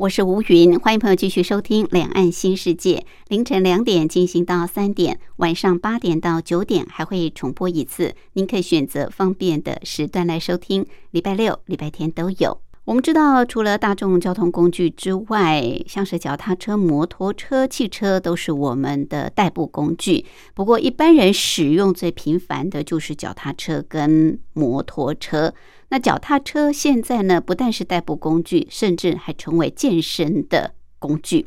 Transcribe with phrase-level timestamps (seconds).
[0.00, 2.96] 我是吴云，欢迎朋友继续收听《两岸新世界》。
[3.28, 10.86] 凌晨两点进行到三点，晚上八点到九点还会重播一次，您可以选择方便的时段来收听。
[11.10, 12.62] 礼拜六、礼拜天都有。
[12.90, 20.26] 我们知道，除了大众交通工具之外，像是脚踏车、摩托车、汽车都是我们的代步工具。
[20.54, 25.54] 不过，一般人使用最频繁的就是脚踏车跟摩托车。
[25.90, 31.46] 那脚踏车现在呢，不但是代步工具，甚至还成为健身的工具。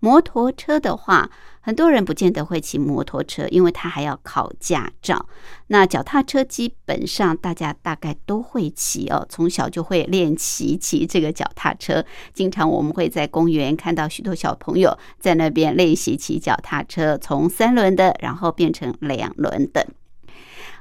[0.00, 1.30] 摩托车的话，
[1.62, 5.26] 很多人不见得会骑摩托车，因为他还要考驾照。
[5.68, 12.04] 那脚踏车基本上大家大概都会骑哦，从小就会练骑骑这个脚踏车。
[12.34, 19.86] 经常我们会在公园看到许多小朋友在那边练习骑脚踏车，从三轮的，然后变成两轮的。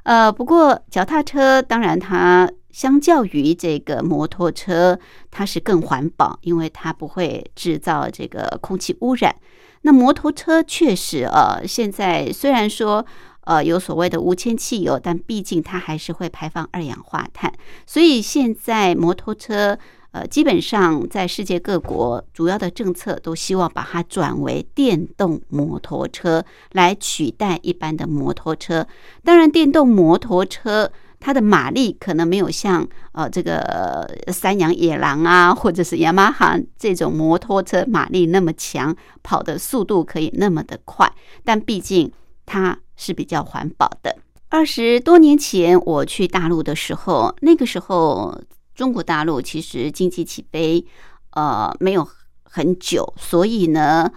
[0.03, 2.51] 呃，不过脚踏车当然它。
[2.71, 4.97] 相较于这个摩托车，
[5.29, 9.35] 它是更环保，因为它不会制造这个空气污染。
[9.83, 13.05] 那摩托车确实，呃，现在虽然说
[13.45, 17.51] 呃有所谓的无铅汽油，但毕竟它还是会排放二氧化碳。
[17.85, 19.77] 所以现在摩托车，
[20.11, 28.87] 呃，基本上在世界各国主要的政策都希望把它转为电动摩托车来取代一般的摩托车。
[29.23, 30.91] 当然，电动摩托车。
[31.21, 41.09] 它的马力可能没有像呃这个三羊野狼啊， 或者是雅马哈这种摩托车马力那么强，跑的速度可以那么的快，
[41.45, 42.11] 但毕竟
[42.45, 44.17] 它是比较环保的。
[44.49, 48.41] 二十多年前我去大陆的时候，那个时候
[48.75, 50.85] 中国大陆其实经济起飞
[51.31, 52.05] 呃没有
[52.43, 54.11] 很久，所以呢。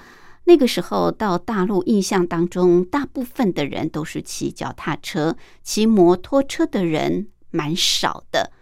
[0.46, 8.52] 那个时候到大陆，印象当中，大部分的人都是骑脚踏车，骑摩托车的人蛮少的。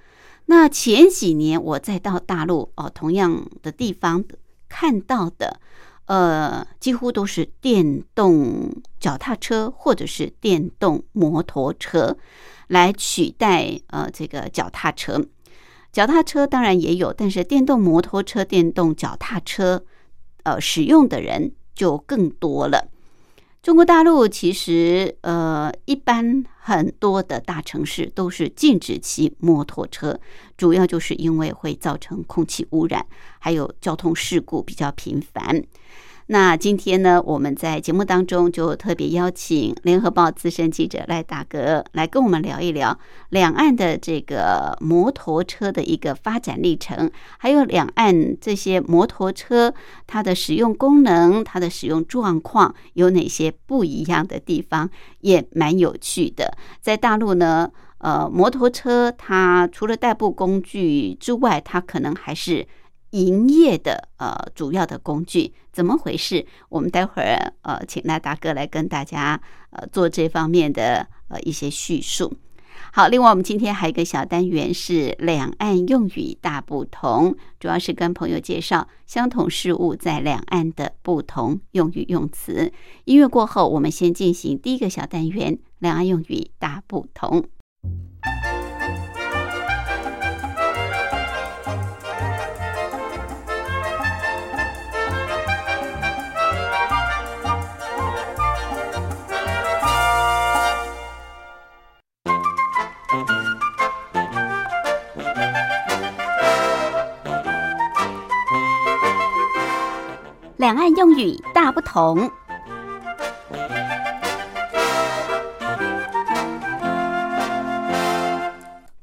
[0.46, 4.24] 那前几年我再到大陆哦，同样的地方
[4.68, 5.60] 看到的，
[6.06, 12.16] 呃，几乎都是电动脚踏车或者是电动摩托车
[12.68, 15.24] 来取代呃这个脚踏车。
[15.90, 19.84] 脚踏车当然也有，但是电动摩托车、电动脚踏车，
[20.44, 21.52] 呃，使用的人。
[21.74, 22.88] 就更多了。
[23.62, 30.18] 中国大陆其实，呃，一般很多的大城市都是禁止骑摩托车，
[30.56, 33.06] 主要就是因为会造成空气污染，
[33.38, 35.62] 还有交通事故比较频繁。
[36.32, 42.98] 那今天呢，我们在节目当中就特别邀请联合报资深记者赖大哥来跟我们聊一聊
[43.28, 49.74] 两岸的这个摩托车的一个发展历程，还有两岸这些摩托车
[50.06, 54.88] 它的使用功能、它的使用状况有哪些不一样的地方，
[55.20, 56.56] 也蛮有趣的。
[56.80, 62.66] 在大陆呢，呃，摩托车它除了代步工具之外，它可能还是。
[63.12, 66.44] 营业的呃主要的工具怎么回事？
[66.68, 69.40] 我们待会儿呃请赖大哥来跟大家
[69.70, 72.34] 呃做这方面的呃一些叙述。
[72.94, 82.72] 好，另外我们今天还有一个小单元是两岸用语大不同，主要是跟朋友介绍相同事物在两岸的不同用语用词。
[83.04, 87.44] 音乐过后，我们先进行第一个小单元：两岸用语大不同。
[110.62, 112.30] 两岸用语大不同，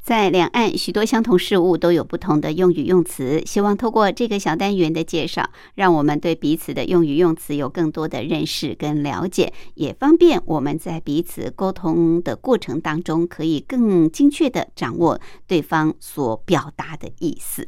[0.02, 3.44] 在两岸许多相同事物都有不同的用语用词。
[3.46, 17.68] 希望透过这个小单元的介绍，让我们对彼此的用语用词有更多的认识跟了解，也方便我们在彼此沟通的过程当中，可以更精确的掌握对方所表达的意思。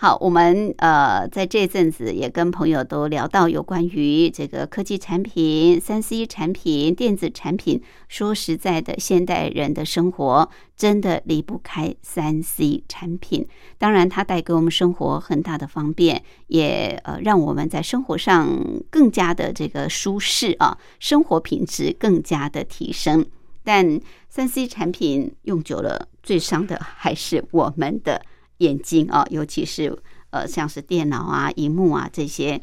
[0.00, 7.82] 好，我们呃在这阵子也跟朋友都聊到有关于这个科技产品、三 C 产品、电子产品。
[8.06, 13.44] 说实在的，现代人的生活真的离不开三 C 产品。
[13.76, 18.48] 当然，它带给我们生活很大的方便，也呃让我们在生活上
[18.90, 23.26] 更加的这个舒适啊，生活品质更加的提升。
[23.64, 28.22] 但三 C 产品用久了，最伤的还是我们的。
[28.58, 29.96] 眼睛啊，尤其是
[30.30, 32.60] 呃，像是电脑啊、荧幕啊这些。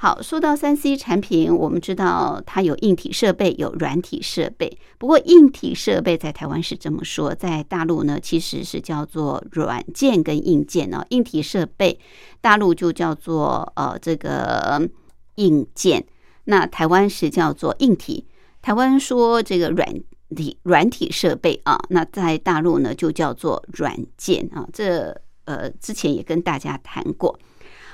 [0.00, 4.78] 好，说到三 C 产品，我们知道它有硬体设备，有软体设备。
[4.96, 11.04] 不过，硬体设备在台湾是这么说，在大陆呢，其实是叫做软件跟硬件哦。
[11.08, 11.98] 硬体设备，
[12.40, 14.88] 大陆就叫做呃这个
[15.34, 16.06] 硬件，
[16.44, 18.24] 那台湾是叫做硬体。
[18.62, 19.88] 台湾说这个软。
[20.34, 24.68] 体软体设备啊，那在大陆呢就叫做软件啊。
[24.72, 25.14] 这
[25.44, 27.38] 呃之前也跟大家谈过。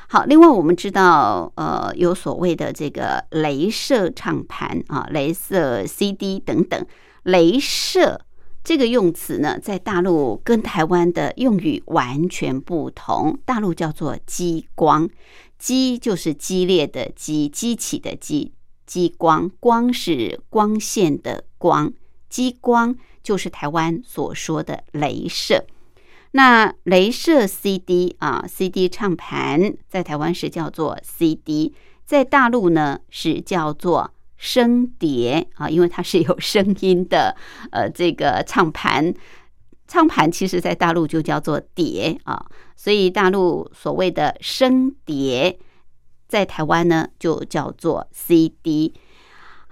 [0.08, 6.86] 好，另外我们知道呃有所谓的这个镭射唱盘啊，镭射 CD 等等。
[7.24, 8.20] 镭射
[8.62, 13.38] 这个用词呢，在大陆跟台湾的用语完全不同。
[13.46, 15.08] 大陆叫做激光，
[15.58, 18.52] 激就是激烈的激，激起的激，
[18.86, 21.92] 激光光是光线的光。
[22.34, 25.64] 激光就是台湾所说的镭射，
[26.32, 31.72] 那镭射 CD 啊，CD 唱盘在台湾是叫做 CD，
[32.04, 37.36] 在大陆呢是叫做声碟啊，因为它是有声音的，
[37.70, 39.14] 呃，这个唱盘，
[39.86, 42.44] 唱盘其实在大陆就叫做碟啊，
[42.74, 45.56] 所以大陆所谓的声碟，
[46.26, 48.92] 在台湾呢就叫做 CD。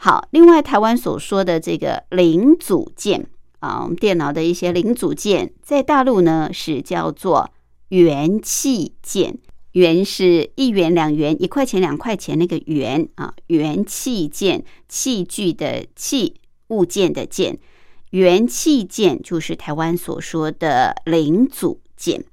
[0.05, 3.25] 好，另外台湾所说的这个零组件
[3.61, 7.49] 啊，我们电脑的一些零组件，在大陆呢是叫做
[7.91, 9.39] 元器件，
[9.75, 16.35] 元是一元两元一块钱两块钱那个元啊，元器件器具的器
[16.71, 17.57] 物件的件，
[18.11, 22.25] 元器件就是台湾所说的零组件。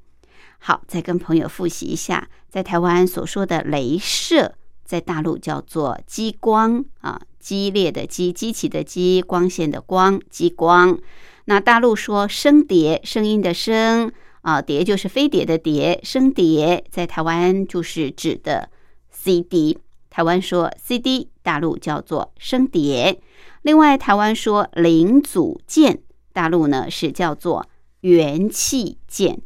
[0.58, 7.22] 好，再跟朋友复习一下，在台湾所说的镭射，在大陆叫做激光啊。
[7.40, 11.00] 激烈的激，激起的激，光线的光，激光。
[11.46, 18.70] 那大陆说声碟，声音的声啊，碟就是飞碟的碟，声碟在台湾就是指的
[19.10, 19.80] CD。
[20.10, 23.22] 台湾说 CD，大陆叫做声碟。
[23.62, 26.02] 另外，台湾说零组件，
[26.34, 27.68] 大陆呢是叫做
[28.02, 29.40] 元器件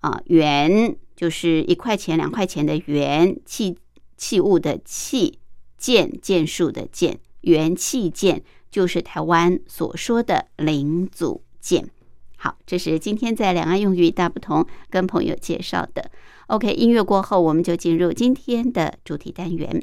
[0.00, 3.76] 啊，元就是一块钱、两块钱的元，器
[4.16, 5.38] 器物的器，
[5.76, 7.18] 件件数的件。
[7.46, 11.88] 元器件就是台湾所说的零组件。
[12.36, 16.10] 好，这是今天在两岸用语大不同跟朋友介绍的。
[16.48, 19.82] OK，音乐过后，我们就进入今天的主题单元。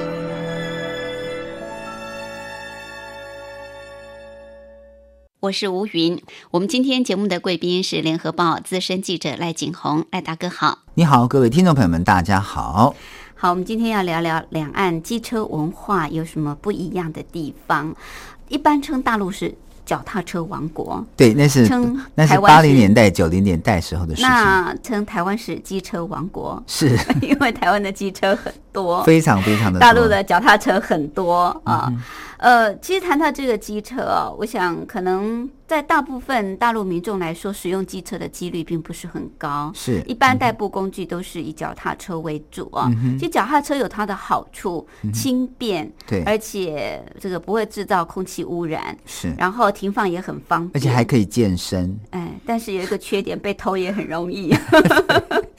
[5.41, 6.21] 我是吴云，
[6.51, 10.77] 我们今天节目的贵宾是联合报资深记者赖景红，赖大哥好。
[10.93, 12.93] 你好，各位听众朋友们，大家好。
[13.33, 17.95] 好，我们今天要聊聊两岸机车文化有什么不一样的地方。
[18.49, 19.51] 一般称大陆是
[19.83, 31.91] 脚踏车王国，对，那是称那是八零年代、九零年代时候的事情，那称台湾是机车王国，是 因为台湾的机车很多，非常非常的多大陆的脚踏车很多啊。
[32.30, 32.30] 呃，
[32.81, 39.71] 其实谈到这个机车哦，我想可能在大部分大陆民众来说，使用机车的几率并不是很高。
[39.75, 42.91] 是一般代步工具都是以脚踏车为主啊。
[43.19, 54.53] 其实脚踏车有它的好处，轻便，对而且这个不会制造空气污染，是，然后停放也很方便，而且还可以健身，哎，但是有一个缺点，被偷也很容易。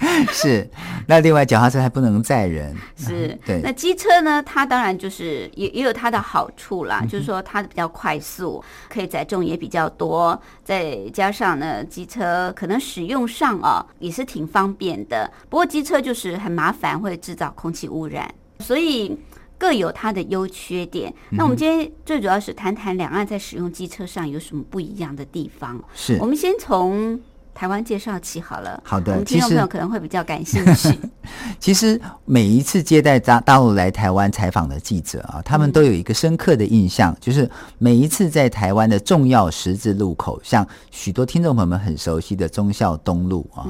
[0.33, 0.69] 是。
[1.07, 4.43] 那另外脚踏车还不能载人，是，对那机车呢？
[4.43, 15.31] 它当然就是也也有它的好处啦，就是说它比较快速，可以载重也比较多，再加上呢，机车可能使用上啊也是挺方便的。
[15.49, 19.17] 不过机车就是很麻烦，会制造空气污染，所以
[19.59, 21.12] 各有它的优缺点。
[21.31, 25.83] 那我们今天最主要是谈谈两岸在使用机车上有什么不一样的地方。
[25.95, 27.21] 是我们先从
[27.55, 28.83] 台湾介绍起好了。
[28.85, 30.99] 好的我们听众朋友可能会比较感兴趣。
[31.61, 43.67] 其实每一次接待大大陆来台湾采访的记者啊，他们都有一个深刻的印象，就是每一次在台湾的重要十字路口，像许多听众朋友们很熟悉的忠孝东路啊，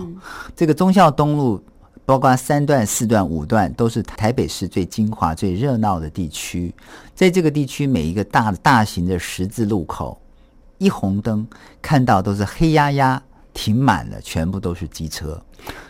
[0.56, 1.62] 这个忠孝东路。
[2.04, 6.74] 包括三段、四段、五段，都是台北市最精华、最热闹的地区。
[7.14, 10.20] 在这个地区，每一个大大型的十字路口，
[10.78, 11.46] 一红灯
[11.80, 15.40] 看到都是黑压压停满了，全部都是机车。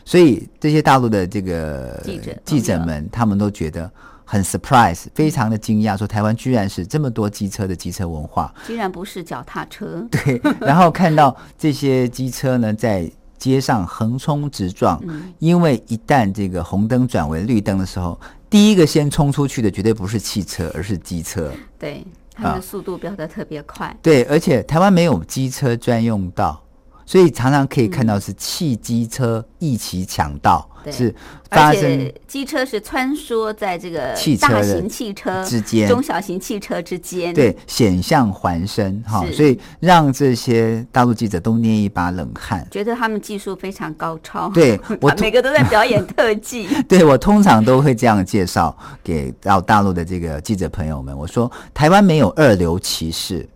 [0.05, 3.91] 所以这些大陆的这个记者记者们，他们都觉得
[4.25, 8.53] 很 surprise，非常的惊讶，说台湾居然是这么多机车的机车文化。
[8.67, 15.03] 居然不是脚踏车， 对，然后看到这些机车呢在街上横冲直撞，
[15.39, 21.51] 因为一旦这个红灯转为绿灯的时候，第一个先冲出去的绝对不是汽车，而是机车。
[21.79, 23.97] 对，他们啊的速度飙得特别快。
[24.01, 26.62] 对，而且台湾没有机车专用道，
[27.05, 31.15] 所以常常可以看到是汽机车一起抢道，对是
[31.51, 37.35] 发而生且机车是穿梭在这个汽车大型汽车之间中小型汽车之间。
[37.35, 42.67] 对险象环生哈，是所以让这些大陆记者都捏一把冷汗。
[42.71, 44.49] 觉得他们技术非常高超。
[44.51, 46.69] 对 我每个都在表演特技。
[46.89, 53.47] 对我通常都会这样介绍给到大陆的这个记者朋友们，我说台湾没有二流骑士。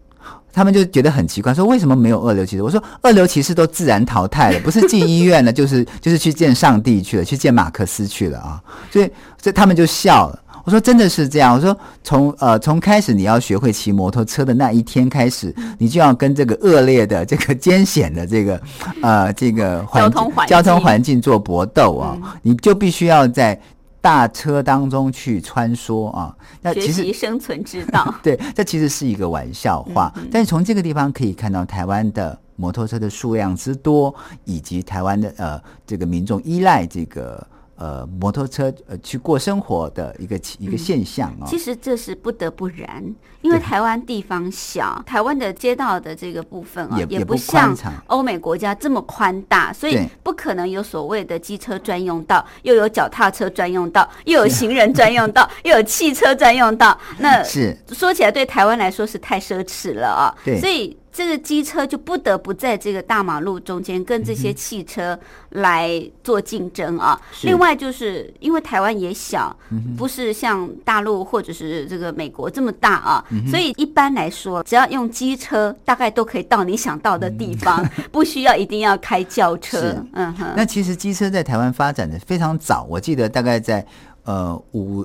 [0.57, 2.63] 他们就觉得很奇怪，说为什么没有二流骑士？
[2.63, 8.59] 我说二流骑士都自然淘汰了，不是进医院了，就是 就是去见上帝去了，去见马克思去了啊！
[8.91, 10.43] 所以这他们就笑了。
[10.65, 18.59] 我说真的是这样，我说从呃从开始你要学会骑摩托车的那一天开始，你就要跟这个恶劣的这个艰险的这个
[19.03, 23.61] 呃这个环交通环境交通环境做搏斗啊，你就必须要在
[24.07, 26.33] 大车当中去穿梭啊。
[26.63, 28.15] 那学其实习生存之道。
[28.23, 37.45] 对，这其实是一个玩笑话，但是从这个地方可以看到台湾的摩托车的数量之多，以及台湾的呃这个民众依赖这个
[37.77, 43.05] 呃摩托车呃去过生活的一个一个现象啊、其实这是不得不然，
[43.43, 56.99] 因为台湾地方小，台湾的街道的这个部分啊，也也不不像欧美国家这么宽大，所以不可能有所谓的机车专用道，又有脚踏车专用道，又有行人专用道， 又有汽车专用道。
[57.19, 57.77] 那是。
[57.93, 60.35] 说起来，对台湾来说是太奢侈了啊。
[60.45, 60.59] 对。
[60.61, 65.19] 所以这个机车就不得不在这个大马路中间跟这些汽车
[65.49, 67.19] 来做竞争啊。
[67.43, 69.57] 另外，就是因为台湾也小，
[69.97, 77.83] 不是像大陆或者是这个美国这么大啊，所以一般来说，只要用机车，大概都可以到你想到的地方，
[78.13, 79.97] 不需要一定要开轿车。
[80.13, 83.83] 嗯哼，那其实机车在台湾发展的非常早，我记得大概在
[84.25, 85.03] 呃五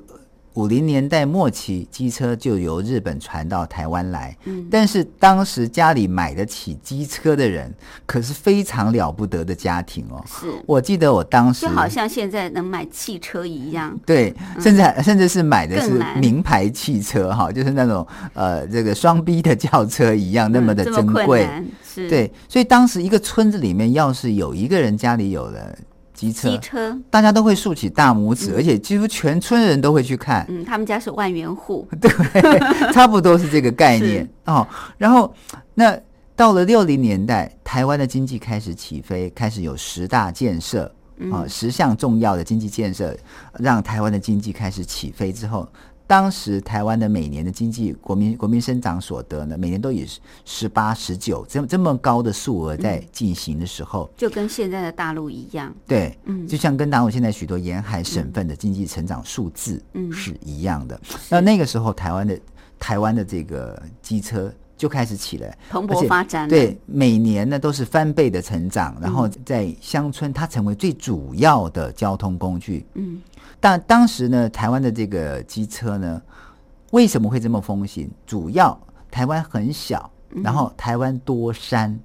[0.56, 4.36] 五零年代末期，机车就由日本传到台湾来。
[4.46, 7.74] 嗯但是当时家里买得起机车的人，
[8.06, 10.24] 可是非常了不得的家庭哦。
[10.28, 13.98] 是，我记得我当时就好像现在能买汽车一样。
[14.06, 21.48] 对，甚至甚至是买的是名牌汽车哈，就是那种呃这个双逼的轿车一样，那么的珍贵。
[21.96, 25.78] 对，所以当时一个村子里面，要是有一个人家里有了
[26.22, 32.12] 机车，机车，大家都会竖起大拇指，而且几乎全村人都会去看，嗯，他们家是万元户， 对
[32.94, 34.30] 差不多是这个概念。
[34.46, 34.68] 哦。
[35.00, 35.34] 然后
[35.74, 35.98] 那
[36.36, 40.94] 到了六零年代，台湾的经济开始起飞，开始有十大建设
[41.32, 43.18] 啊、十项重要的经济建设，
[43.58, 45.68] 让台湾的经济开始起飞之后。
[46.12, 50.06] 当时台湾的每年的经济国民国民生长所得呢，每年都以
[50.44, 55.74] 十八、十九这这么高的数额在进行的时候，就跟现在的大陆一样。
[55.88, 61.00] 对，嗯就像跟大陆现在许多沿海省份的经济成长数字嗯是一样的。
[61.30, 62.38] 那那个时候，台湾的
[62.78, 72.86] 台湾的这个机车就开始起来，蓬勃发展，对，每年呢都是翻倍的成长，然后嗯在乡村它成为最主要的交通工具。
[72.96, 73.22] 嗯，
[73.62, 76.22] 但当时呢，台湾的这个机车呢，
[76.92, 78.10] 为什么会这么风行？
[78.26, 78.78] 主要
[79.10, 81.98] 台湾很小，嗯然后台湾多山、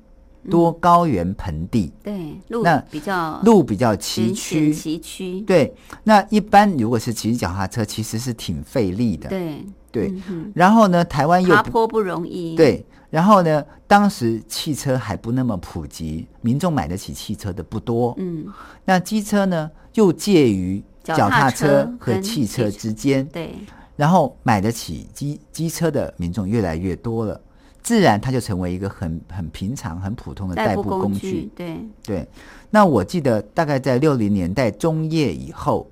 [0.50, 4.72] 多高原盆地，对，路那比较路比较崎岖。
[4.72, 9.28] 崎岖，对，那一般如果是骑脚踏车，其实是挺费力的。
[9.30, 18.14] 对对嗯然后呢，台湾又爬坡不容易，，对，然后呢，当时汽车还不那么普及，民众买得起汽车的不多。
[18.18, 18.46] 嗯，
[18.84, 23.54] 那机车呢，又介于脚脚踏踏车车和汽车之间，对，
[23.94, 27.40] 然后买得起机机车的民众越来越多了，
[27.82, 31.18] 自然它就成为一个很很平常、很普通的代步步工具。
[31.20, 32.28] 具，对，对，
[32.68, 35.88] 那我记得大概在六零年代中叶以后，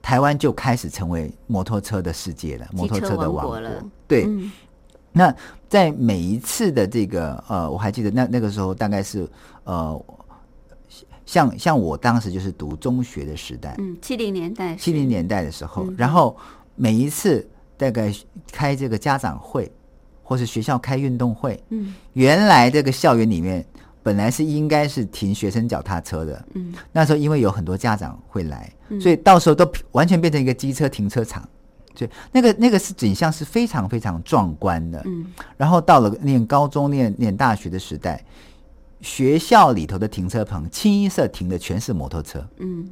[0.00, 3.70] 台湾就开始成为摩托车的世界了，摩托车车的王国了。
[4.06, 4.52] 对，嗯。
[5.14, 5.34] 那
[5.68, 9.28] 在每一次的这个呃，我还记得那那个时候大概是
[9.64, 10.02] 呃，
[11.32, 15.94] 像像我当时就是读中学的时代，嗯，七零年代，七零年代的时候，嗯。
[15.96, 16.36] 然后
[16.76, 17.48] 每一次
[17.78, 18.12] 大概
[18.52, 19.72] 开这个家长会，
[20.22, 21.94] 或是学校开运动会，嗯。
[22.12, 23.64] 原来这个校园里面
[24.02, 26.74] 本来是应该是停学生脚踏车的，嗯。
[26.92, 29.00] 那时候因为有很多家长会来，嗯。
[29.00, 31.48] 所以到时候都完全变成一个机车停车场。
[31.94, 35.00] 所以那个那个是景象是非常非常壮观的。
[35.06, 35.24] 嗯。
[35.56, 38.22] 然后到了念高中、念念大学的时代，
[39.02, 42.42] 学校里头的停车棚清一色停的全是摩托车。
[42.58, 42.88] 嗯，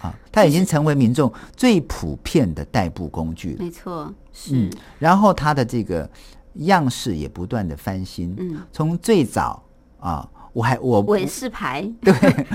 [0.00, 3.64] 啊，它已经成为民众最普遍的代步工具了。
[3.64, 4.54] 没错，是。
[4.54, 6.08] 嗯，，然后它的这个
[6.54, 9.62] 样式也不断的翻新，嗯，从最早
[9.98, 12.12] 啊，我还我韦氏牌，对。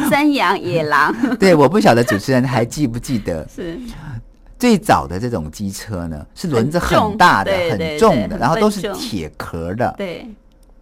[0.09, 3.47] 山羊、野狼， 对，我不晓得主持人还记不记得。
[3.47, 3.79] 是。
[4.59, 10.27] 最早的这种机车呢，是轮子很大的、很重的，然后都是铁壳的，对，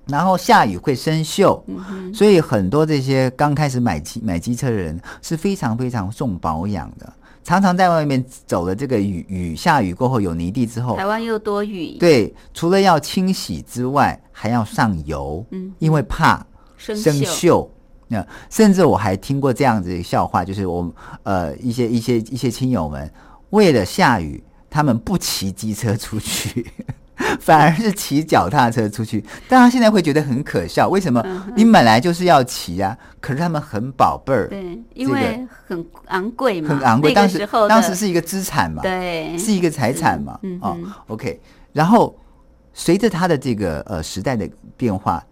[0.08, 7.12] 然后下雨会生锈，嗯，所以很多这些刚开始买机买机车的人是非常非常重保养的，
[7.44, 16.46] 常常在外面走了这个雨雨下雨过后有泥地之后台，湾又多雨，，对，除了要清洗之外，还要上油，嗯，因为怕
[16.78, 17.68] 生生锈，锈。
[18.08, 23.12] 那甚至我还听过这样子的笑话，就是我们呃一些一些一些亲友们
[23.50, 26.72] 为了下雨，他们不骑机车出去，
[27.40, 29.24] 反而是骑脚踏车出去。
[29.48, 31.22] 但他现在会觉得很可笑，为什么？
[31.26, 37.14] 嗯你本来就是要骑啊，可是他们很宝贝儿，对，因为很昂贵嘛，很昂贵。
[37.14, 40.40] 当时当时是一个资产嘛，对，是一个财产嘛。
[40.62, 41.40] 哦，OK。
[41.72, 42.16] 然后
[42.74, 45.24] 随着他的这个呃时代的变化，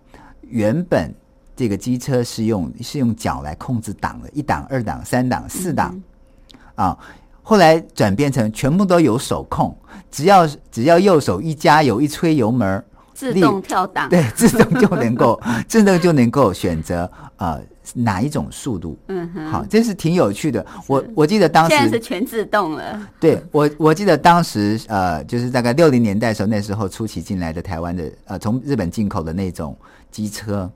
[0.41, 1.13] 原本
[1.55, 6.97] 这个机车是用是用脚来控制档的，一档、二档、三档、四档嗯啊。
[7.43, 9.77] 后来转变成全部都有手控，
[10.09, 17.61] 只要只要右手一加油一吹油门儿，自动跳档，对， 自动就能够自动就能够选择呃
[17.93, 18.97] 哪一种速度。
[19.09, 20.65] 嗯哼，好，这是挺有趣的。
[20.87, 29.77] 我我记得当时现在是，全自动了，对我我记得当时呃，就是大概六零年代的时候，那时候初期进来的台湾的呃，从日本进口的那种
[30.09, 30.69] 机车，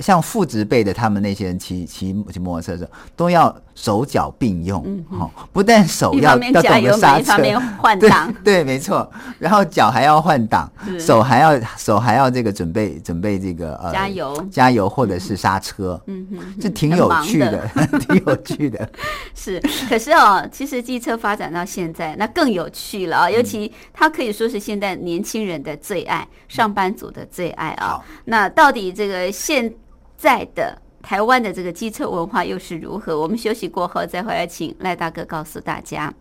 [0.00, 9.10] 像父职辈的他们那些人骑骑骑摩托车的时候，都要手脚并用，哦，不但手要要懂得刹车方，面换对挡，对，没错。
[9.38, 14.46] 然后脚还要换挡，手还要手还要这个准备准备这个呃加油。
[14.50, 17.66] 加油或者是刹车，嗯哼，这挺有趣的，
[18.00, 18.88] 挺有趣的。
[19.34, 23.32] 是，可是哦，其实机车发展到现在，那更有趣了啊、嗯。
[23.32, 28.04] 尤其它可以说是现在年轻人的最爱，上班族的最爱啊、好。
[28.26, 29.72] 那到底这个现
[30.16, 33.18] 在的台湾的这个机车文化又是如何？
[33.20, 36.14] 我们休息过后再回来，请赖大哥告诉大家。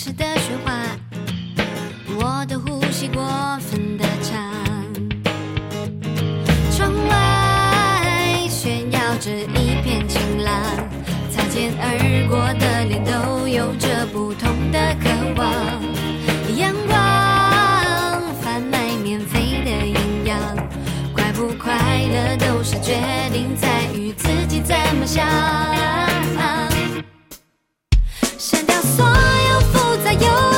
[0.00, 0.72] 时的喧哗，
[2.20, 3.20] 我的呼吸过
[3.58, 4.38] 分的长。
[6.70, 10.54] 窗外炫耀着一片晴朗，
[11.32, 15.52] 擦肩而过的脸都有着不同的渴望。
[16.56, 20.38] 阳光贩卖免费的营养，
[21.12, 22.94] 快不快乐都是决
[23.32, 25.26] 定在于自己怎么想。
[28.38, 29.37] 删掉所有
[30.18, 30.57] 复杂，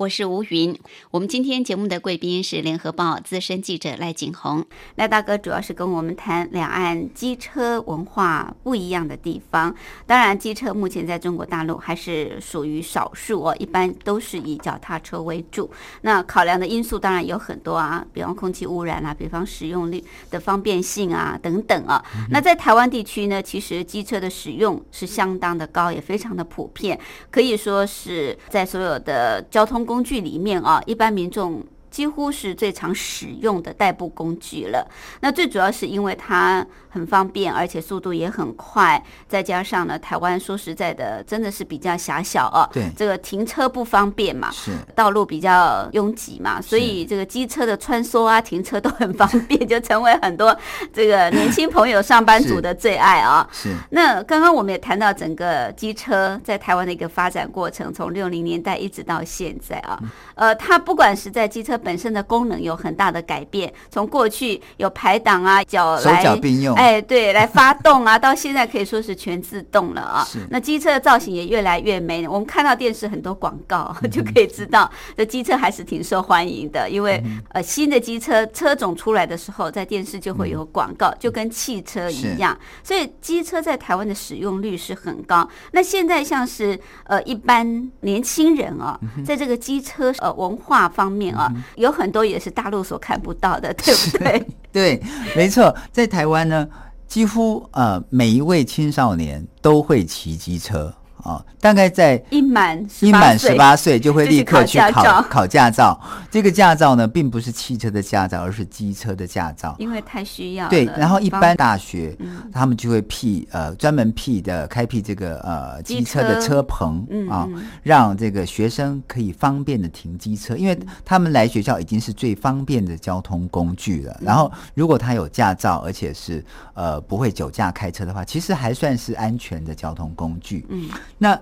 [0.00, 0.74] 我是吴云。
[1.10, 4.64] 我们今天节目的贵宾是联合报资深记者赖景红。
[4.94, 9.74] 赖大哥主要是跟我们谈两岸机车文化不一样的地方。
[10.06, 15.70] 当然，机车目前在中国大陆还是属于少数哦，一般都是以脚踏车为主。
[16.00, 22.02] 那考量的因素当然有很多啊，比方空气污染啊，比方使用率的方便性啊等等啊。
[22.30, 26.98] 那在台湾地区呢，其实机车的使用是相当的高，也非常的普遍，
[27.30, 31.66] 可以说是在所有的交通工具里面啊，一般民众。
[31.90, 34.88] 几乎是最常使用的代步工具了。
[35.20, 42.68] 那最主要是因为它很方便，而且速度也很快，再加上呢，台湾说实在的，真的是比较狭小哦。
[42.72, 42.90] 对。
[42.96, 44.72] 这个停车不方便嘛，是。
[44.94, 50.54] 道路比较拥挤嘛，所以这个机车的穿梭啊、停车都很方便， 就成为很多
[50.92, 53.48] 这个年轻朋友、上班族的最爱啊。
[53.52, 53.74] 是。
[53.90, 59.98] 那刚刚我们也谈到整个机车在台湾的一个发展过程，从六零年代一直到现在啊，
[60.34, 70.38] 呃，它不管是在机车本身的功能有很大的改变，从过去有排挡啊、脚手来脚并用哎，对，来发动啊，到现在可以说是全自动了啊是。
[70.48, 76.88] 那机车的造型也越来越美，我们看到电视很多广告嗯 就可以知道，这机车还是挺受欢迎的。
[76.88, 82.58] 因为嗯呃新的机车车种出来的时候，在电视就会有广告，就跟汽车一样。
[82.82, 85.46] 所以机车在台湾的使用率是很高。
[85.72, 94.46] 那现在像是呃一般年轻人啊，嗯在这个机车呃文化方面啊，有很多也是大陆所看不到的，对不对？
[94.72, 95.02] 对，
[95.34, 96.64] 没错，在台湾呢，
[97.10, 100.94] 几乎呃每一位青少年都会骑机车。
[101.24, 106.00] 啊、大概在一满一满十八岁就会立刻去考考驾照考驾照。
[106.30, 109.74] 这个驾照呢，并不是汽车的驾照，而是机车的驾照。
[109.78, 110.70] 因为太需要了。
[110.70, 124.20] 对，然后一般大学、嗯他们就会辟呃专门辟的开辟这个呃机机车的车车棚嗯啊嗯，让这个学生可以方便的停机车，因为他们来学校已经是最方便的交通工具嗯了。
[124.20, 130.66] 然后如果他有驾照，而且是呃不会酒驾开车的话，其实还算是安全的交通工具。
[130.70, 130.88] 嗯，
[131.22, 131.38] 那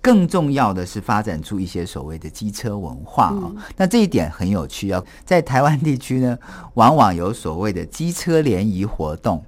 [0.00, 3.52] 更重要的是发展出一些所谓的机车文化啊。
[3.76, 6.38] 那这一点很有趣哦，在台湾地区呢，
[6.74, 9.44] 往往有所谓的机车联谊活动。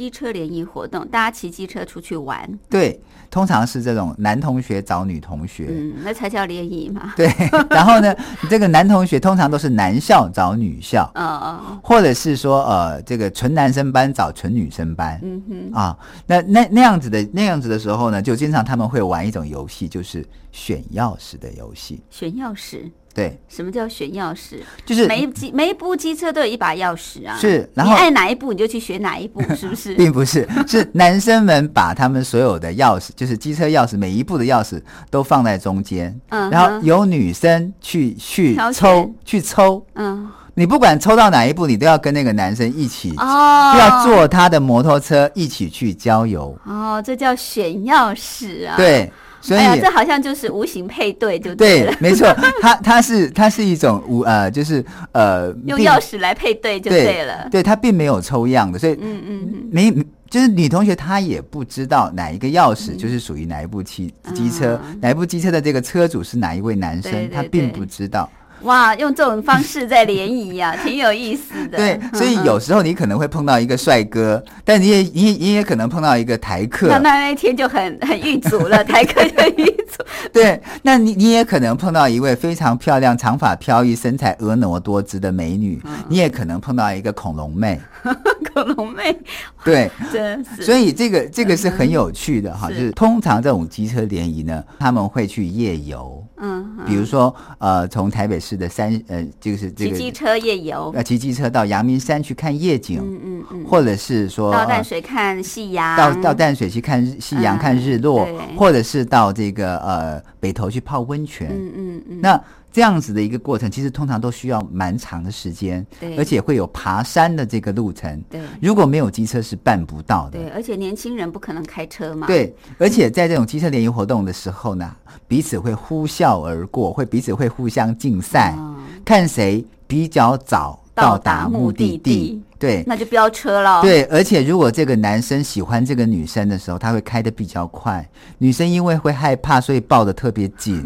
[0.00, 2.98] 机车联谊活动，大家骑机车出去玩，对，
[3.30, 5.66] 通常是这种男同学找女同学。
[5.68, 7.12] 嗯，那才叫联谊嘛。
[7.14, 7.30] 对，
[7.68, 8.16] 然后呢，
[8.48, 15.20] 这个男同学通常都是男校找女校，嗯嗯，或者是说呃，这个纯男生班找纯女生班。
[15.22, 22.00] 嗯哼，啊，那那那样子的那样子的时候呢，就经常他们会玩一种游戏，就是选钥匙的游戏。
[22.08, 22.90] 选钥匙。
[23.12, 24.56] 对，什么叫选钥匙？
[24.86, 27.36] 就是每一机每一部机车都有一把钥匙啊。
[27.40, 29.94] 是然后你爱哪一部你就去选哪一部， 是不是？
[29.94, 46.56] 并不是，是男生们把他们所有的钥匙，就是机车钥匙，每一部的钥匙都放在中间，嗯然后由女生去去抽去抽，嗯，你不管抽到哪一步，你都要跟那个男生一起，哦，要坐他的摩托车一起去郊游。
[46.64, 52.28] 哦，这叫选钥匙啊。，对，所以、哎，这好像就是无形配对，就了，，对没错，
[52.60, 57.48] 它它是它是一种无呃，就是呃，用钥匙来配对就对了。
[57.50, 59.90] 对，它并没有抽样的，所以嗯嗯嗯，没
[60.28, 68.30] 就是女同学她也不知道哪一个钥匙就是属于哪一部汽机车，嗯哪一部机车的这个车主是哪一位男生，对对她并不知道。
[68.62, 71.78] 哇，用这种方式在联谊呀，挺有意思的。
[71.78, 76.88] 对，所以有时候你可能会碰到一个帅哥，但你也你也你也可能碰到一个台客。
[76.88, 80.04] 那，那那一天就很 很遇足了，台客就遇足。
[80.32, 85.92] 对，那你你也可能碰到一位非常漂亮、长发飘逸、身材婀娜多姿的美女，嗯。
[86.08, 87.80] 你也可能碰到一个恐龙妹，
[88.52, 89.16] 恐龙妹
[89.64, 90.62] 对，真是。
[90.62, 92.74] 所以这个这个是很有趣的哈，是。
[92.74, 96.84] 就是通常这种机车联谊呢，他们会去夜游，嗯，嗯。
[96.86, 108.26] 比如说呃，从台北市的山呃，就是这个骑机车夜游，呃骑机车到阳明山去看夜景，嗯嗯嗯，或者是说到淡呃水看夕阳，到到淡水去看夕阳、嗯看日落，
[108.56, 111.48] 或者是到这个呃北投去泡温泉。
[111.50, 118.22] 嗯嗯嗯，那这样子的一个过程，其实通常都需要蛮长的时间对，而且会有爬山的这个路程。
[118.30, 118.40] 对。
[118.60, 120.38] 如果没有机车是办不到的。
[120.38, 124.94] 对，而且年轻人不可能开车嘛，，对，而且在这种机车联谊活动的时候呢，
[125.26, 132.40] 彼此会呼啸而过，会彼此会互相竞赛，嗯看谁比较早到到达目的地。
[132.58, 132.84] 对。
[132.86, 138.06] 那就飙车了，，对，而且如果这个男生喜欢这个女生的时候，他会开的比较快，
[138.38, 140.84] 女生因为会害怕，所以抱的特别紧，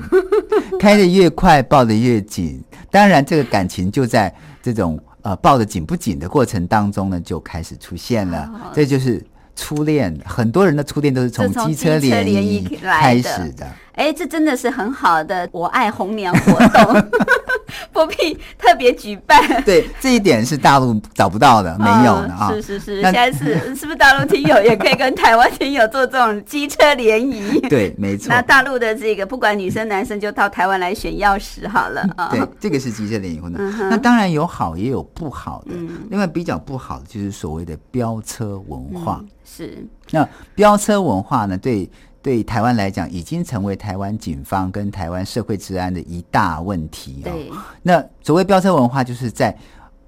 [0.81, 2.63] 开的越快，抱的越紧。
[2.91, 4.33] 当然，这个感情就在
[4.63, 8.43] 这种呃抱的紧不紧的过程当中呢，就开始出现了。
[8.55, 9.25] 哦这就是
[9.57, 13.67] 初恋，很多人的初恋都是从机车联谊开始的。
[13.95, 16.95] 哎，这真的是很好的我爱红娘活动，
[17.93, 19.63] 不必特别举办。
[19.65, 22.51] 对，这一点是大陆找不到的， 没有的啊。
[22.53, 27.59] 嗯是是是，那下次 是不是大陆听友也可以跟台湾听友做这种机车联谊？
[27.69, 28.29] 对，没错。
[28.29, 32.29] 那大陆的这个不管女生男生就到台湾来选钥匙好了啊。
[32.31, 33.57] 对，这个是机车联谊活动。
[33.59, 35.73] 嗯那当然有好也有不好的。
[35.75, 39.19] 嗯另外比较不好的就是所谓的飙车文化。
[39.23, 41.89] 嗯是那飙车文化呢，对
[42.25, 47.31] 对台湾来讲，已经成为台湾警方跟台湾社会治安的一大问题哦。
[47.31, 47.51] 对，
[47.83, 49.55] 那所谓飙车文化，就是在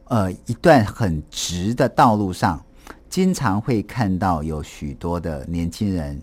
[0.05, 2.59] 呃一段很直的道路上，
[3.11, 6.19] 经常会看到有许多的年轻人，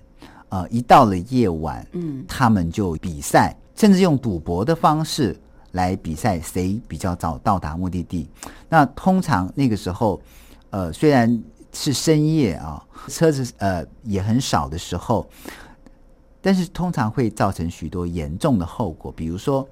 [0.49, 5.39] 呃，一到了夜晚，嗯他们就比赛，甚至用赌博的方式
[5.73, 8.27] 来比赛，谁比较早到达目的地。
[8.67, 10.19] 那通常那个时候，
[10.71, 11.39] 呃，虽然
[11.71, 15.27] 是深夜啊，车子呃也很少的时候，
[16.43, 19.65] 但是通常会造成许多严重的后果，比如说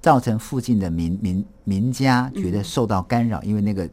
[0.00, 3.90] 造成附近的民民民家觉得受到干扰，因为那个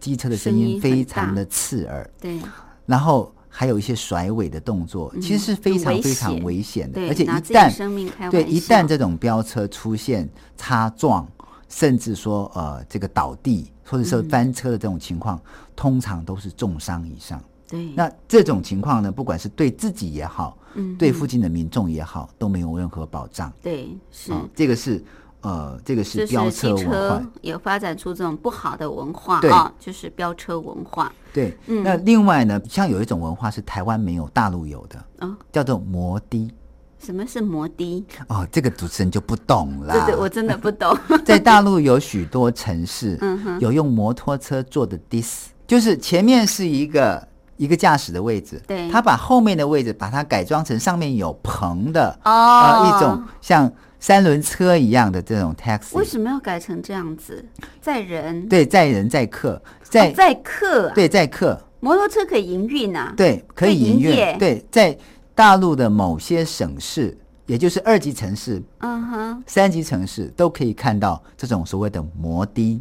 [0.00, 2.40] 机车的声声音音非常的刺耳，对。
[2.86, 6.90] 然后还有一些甩尾的动作，其实是非常非常危险。
[6.90, 11.24] 的，对，而且一旦对，一旦这种飙车出现擦撞，
[11.68, 14.28] 甚至说呃这个倒地或者说嗯。
[14.28, 15.40] 翻车的这种情况，
[15.76, 17.40] 通常都是重伤以上。
[17.68, 23.52] 对那这种情况呢，不管是对自己也好，嗯对附近的民众也好，都没有任何保障。
[23.62, 24.32] 对是。
[24.32, 25.02] 啊，这个是
[25.40, 27.22] 呃，这个是飙机车文车化。
[27.42, 31.12] 也发展出这种不好的文化对啊，就是飙车文化。
[31.32, 36.50] 对，嗯那另外呢，像有一种文化是台湾没有，大陆有的，哦叫做摩的。
[36.98, 38.04] 什么是摩的？
[38.26, 39.94] 哦，这个主持人就不懂啦。
[40.06, 40.98] 对对，我真的不懂。
[41.24, 47.28] 在大陆有许多城市嗯哼有用摩托车做的 dis，就是前面是一个
[47.58, 55.94] 一个驾驶的位置，对他把后面的位置把它改装成上面有棚的，哦呃，一种像三轮车一样的这种 taxi。
[55.94, 57.44] 为什么要改成这样子？
[57.82, 63.12] 载人对，载人载客，载、哦载客啊，对载客，摩托车可以营运啊。
[63.16, 64.38] 对，可以营营运。
[64.38, 64.96] 对，在
[65.34, 72.80] 大陆的某些省市，也就是二级城市、嗯哼，三级城市，都可以看到这种所谓的摩的。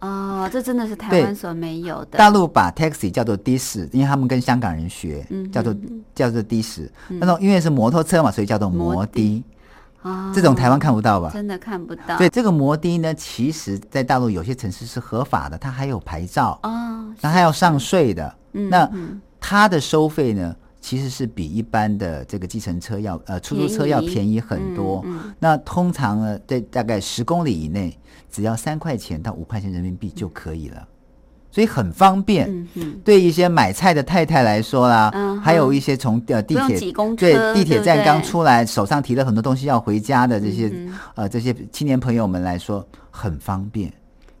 [0.00, 2.18] 哦，这真的是台对湾所没有的。
[2.18, 5.74] 大陆把 taxi 叫做的士，因为他们跟香港人学，嗯叫做
[6.14, 6.90] 叫做的士。
[7.08, 9.44] 那种因为是摩托车嘛，所以叫做摩摩的。
[10.02, 11.30] 哦这种台湾看不到吧？
[11.32, 12.16] 真的看不到。
[12.16, 18.34] 所以这个摩的呢，其实在大陆有些城市是合法的，它还有牌照，哦，那还要上税的。
[18.52, 20.54] 嗯那嗯它的收费呢，
[20.86, 25.02] 其实是比一般的这个计程车要呃出租车要便宜很多。
[25.04, 25.34] 嗯嗯。
[25.40, 27.98] 那通常呢，在大概十公里以内，
[28.30, 30.86] 只要三块钱到五块钱人民币就可以了，
[31.50, 32.48] 所以很方便。
[32.48, 43.92] 嗯嗯，对一些买菜的太太来说啦，嗯还有一些从呃地铁对地铁站刚出来，手上提了很多东西要回家的这些、嗯呃这些青年朋友们来说很方便，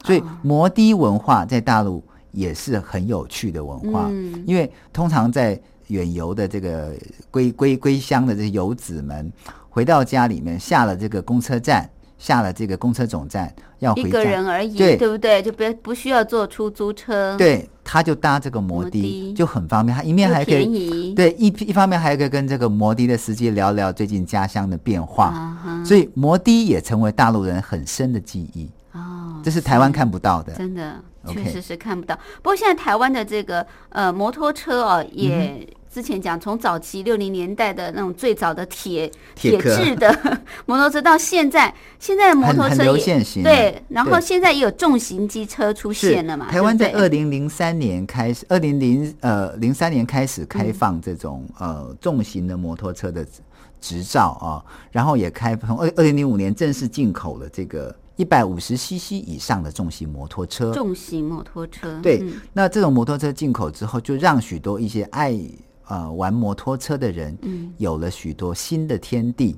[0.04, 4.44] 所以哦摩的文化在大陆也是很有趣的文化，嗯。
[4.46, 6.92] 因为通常在远游的这个
[7.30, 9.32] 归归归乡的这些游子们
[9.68, 14.96] 回到家里面，下了这个公车站，下了这个公车总站要回家，一个人而已，对。
[14.96, 15.42] 对不对？
[15.42, 30.54] 就不不需要坐出租车，，对，他就搭这个摩的就很方便，他一面还可以对一一方面还可以跟这个摩的的司机聊聊最近家乡的变化，啊，所以摩的也成为大陆人很深的记忆，哦，这是台湾看不到的。
[30.54, 30.94] 真的
[31.32, 32.14] 确实是看不到。
[32.36, 40.14] 不过现在台湾的这个呃摩托车哦，嗯也之前讲从早期六零年代的那种最早的铁铁壳质的
[40.66, 46.50] 摩托车，到现在现在的摩托车也对，然后现在也有重型机车出现了嘛？
[46.50, 53.26] 台湾在二零零三年开始，二零零呃零三年开始嗯开放这种、呃重型的摩托车的
[53.80, 54.60] 执照啊，
[54.92, 60.72] 然后也开从二二零零五年正式进口了这个一百五十 CC 以上的重型摩托车。
[60.72, 65.38] 重型摩托车，对，嗯那这种摩托车进口之后，就让许多一些爱
[65.86, 69.56] 呃玩摩托车的人，嗯有了许多新的天地。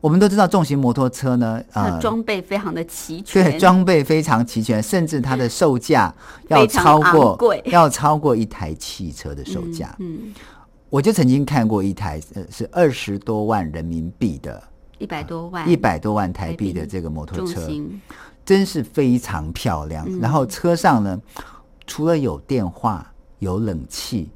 [0.00, 6.14] 我们都知道，重型摩托车呢，它呃，装备非常的齐全，对，装备非常齐全，甚至它的售价
[6.48, 9.94] 要超过要超过一台汽车的售价。
[9.98, 10.32] 嗯，
[10.88, 14.62] 我就曾经看过一台呃是二十多万人民币的，
[15.00, 17.66] 一百多万，一百多万台币的这个摩托车，
[18.44, 20.06] 真是非常漂亮。
[20.06, 21.20] 嗯然后车上呢，
[21.86, 24.30] 除了有电话、有冷气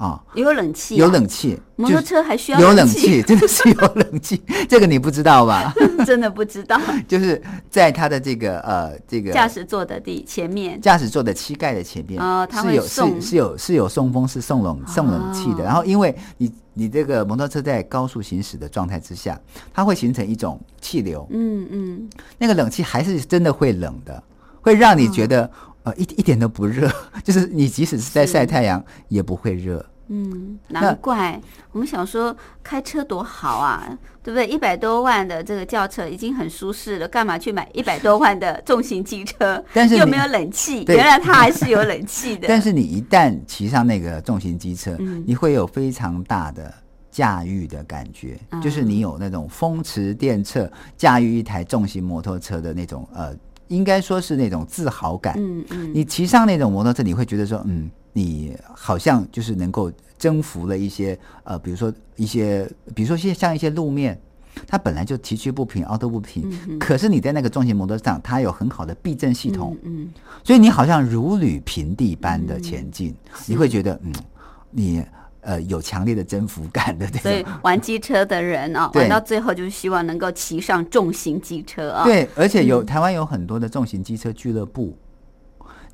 [0.00, 5.74] 啊，有冷气啊，有冷气，摩托车还需要有冷冷气， 真的是有冷气， 这个你不知道吧？
[6.06, 6.80] 真的不知道。
[7.06, 13.20] 就是在它的这个呃这个驾驶座的地前面，驾驶座的膝盖的前面，哦它是有送。
[13.20, 15.64] 是是有是有送风是送冷送冷气的。
[15.64, 19.38] 哦然后因为你你这个摩托车在高速行驶的状态之下，
[19.70, 24.22] 它会形成一种气流，嗯嗯，那个冷气还是真的会冷的，
[24.62, 25.50] 会让你觉哦得、
[25.82, 26.90] 呃一一点都不热，
[27.24, 29.84] 就是你即使是在晒太阳也不会热。
[30.12, 34.44] 嗯，难怪我们想说开车多好啊，对不对？
[34.48, 39.64] 一百多万的这个轿车已经很舒适了，干嘛去买一百多万的重型机车？
[39.72, 42.48] 但是又没有冷气，原来它还是有冷气的。
[42.48, 46.74] 但是你一旦骑上那个重型机车，嗯你会有非常大的
[47.12, 53.32] 驾驭的感觉，嗯就是你有那种风驰电掣驾驭一台重型摩托车的那种呃，
[53.68, 55.34] 应该说是那种自豪感。
[55.38, 64.20] 嗯嗯，你骑上那种摩托车，你会觉得说，嗯，你好像就是能够征服了一些呃，比如说一些，比如说像像一些路面。
[64.66, 73.14] 它本来就崎岖不平、凹凸不平，嗯可是你在那个重型摩托上，它有很好的避震系统，嗯嗯所以你好像如履平地般的前进，
[73.46, 74.12] 你会觉得嗯，
[74.70, 75.04] 你
[75.40, 77.46] 呃有强烈的征服感的所以。
[77.62, 84.94] 玩机车的人啊，对玩到最后就是希望能够骑上重型机车啊。，对，而且有、嗯台湾有很多的重型机车俱乐部，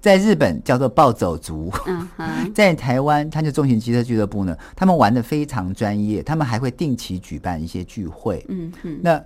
[0.00, 1.72] 在日本叫做暴走族。
[1.86, 2.08] 嗯，
[2.54, 8.44] 在台湾，它就重型机车俱乐部呢，他们玩的非常专业，他们还会定期举办一些聚会。
[8.48, 9.22] 嗯哼，那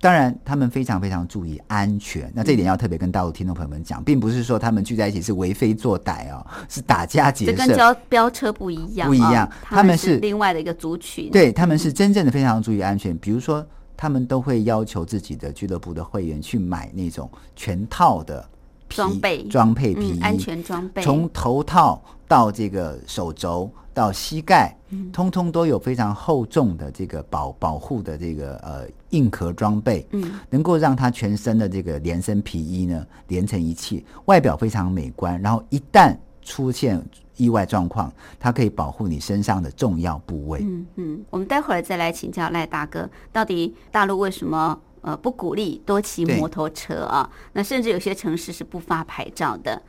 [0.00, 2.30] 当然，他们非常非常注意安全。
[2.32, 7.52] 那这一点要特别跟大陆听众朋友们讲，并不是说他们聚在一起是为非作歹哦，是打家劫舍。
[7.52, 11.30] 这跟飙飙车不一样哦，不一样他们他们是另外的一个族群。
[11.32, 13.18] 对，他们是真正的非常注意安全。
[13.18, 13.66] 比如说，
[13.96, 18.48] 他们都会要求自己的俱乐部的会员去买那种全套的皮
[18.88, 19.42] 装备。
[19.44, 20.08] 装配皮。
[20.08, 25.10] 衣、嗯，安全装备，从头套到这个手肘到膝盖，嗯。
[25.12, 35.40] 通通都有非常厚重的这个保保护的这个呃硬壳装备，嗯，能够让它全身的这个连身皮衣呢连成一气，外表非常美观。
[35.40, 37.02] 然后一旦出现
[37.36, 40.60] 意外状况，它可以保护你身上的重要部位。
[40.62, 47.30] 嗯嗯，我们待会儿再来请教赖大哥，到底大陆为什么呃不鼓励多骑摩托车啊？
[47.52, 49.82] 那甚至有些城市是不发牌照的。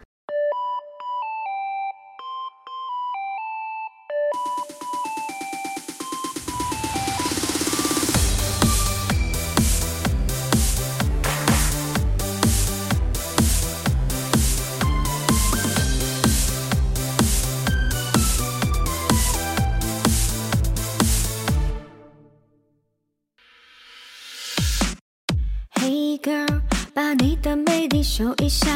[28.19, 28.67] 魅力秀一下，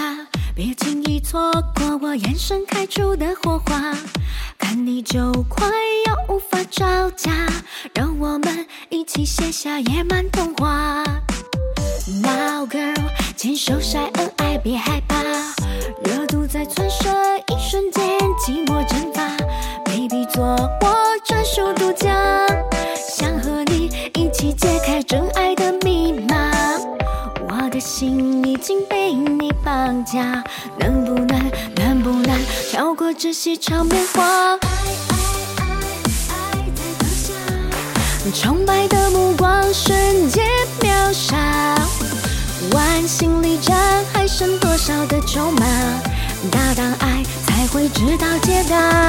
[0.55, 3.93] 别轻易错过我眼神开出的火花。
[4.57, 5.67] 看你就快
[6.07, 7.31] 要无法招架，
[7.93, 11.03] 让我们一起写下野蛮童话。
[12.21, 12.95] Now girl，
[13.35, 15.21] 牵手晒恩爱别害怕，
[16.05, 17.09] 热度在窜射，
[17.47, 18.81] 一瞬间寂寞
[33.33, 34.59] 跳过这些场面话？
[38.33, 40.45] 崇拜的目光瞬间
[40.81, 41.75] 秒杀，
[42.71, 45.65] 万心里战还剩多少的筹码？
[46.51, 49.03] 大胆爱才会知道解答。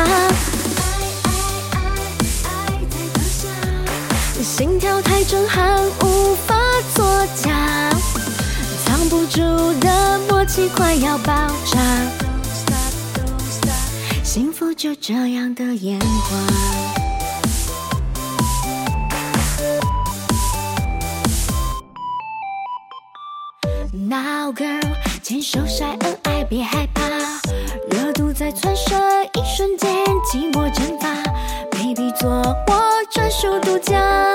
[4.42, 6.56] 心跳太震撼，无法
[6.94, 7.90] 作假，
[8.86, 9.40] 藏不住
[9.80, 11.32] 的默契快要爆
[11.66, 12.23] 炸。
[14.34, 16.06] 幸福就这样的烟花。
[23.92, 24.82] Now girl，
[25.22, 27.08] 牵手晒恩爱别害怕，
[27.88, 28.96] 热度在窜射，
[29.34, 29.88] 一瞬间
[30.24, 31.14] 寂寞蒸发。
[31.70, 32.82] Baby，做我
[33.12, 34.32] 专属独家，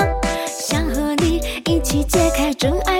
[0.47, 2.98] 想和你一起解开真爱。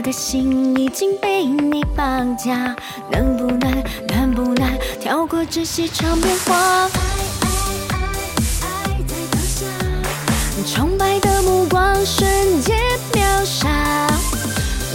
[0.00, 2.74] 我的心已经被你绑架，
[3.10, 6.88] 能不能，能不能跳过这些场面话？
[10.66, 12.26] 崇拜的目光瞬
[12.62, 12.74] 间
[13.12, 13.68] 秒杀，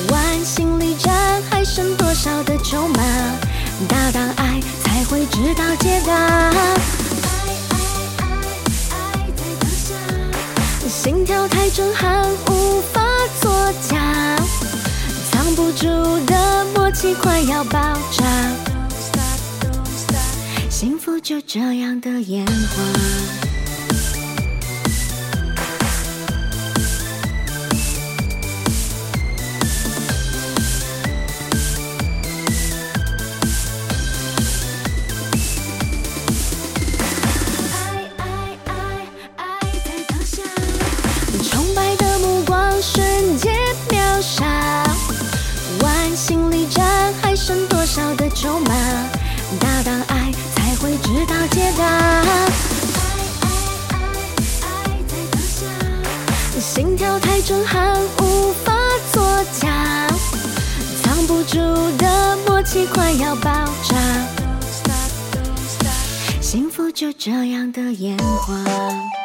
[0.10, 3.04] 万心里战还剩多少的筹码？
[3.88, 6.52] 大胆爱才会知道解答。
[10.90, 12.26] 心跳太震撼，
[17.06, 17.80] 你快要爆
[18.12, 18.26] 炸。
[20.72, 23.55] 幸福就这样的烟花。
[62.76, 63.50] 气快要爆
[63.88, 63.96] 炸。
[66.42, 69.25] 幸福就这样的烟花。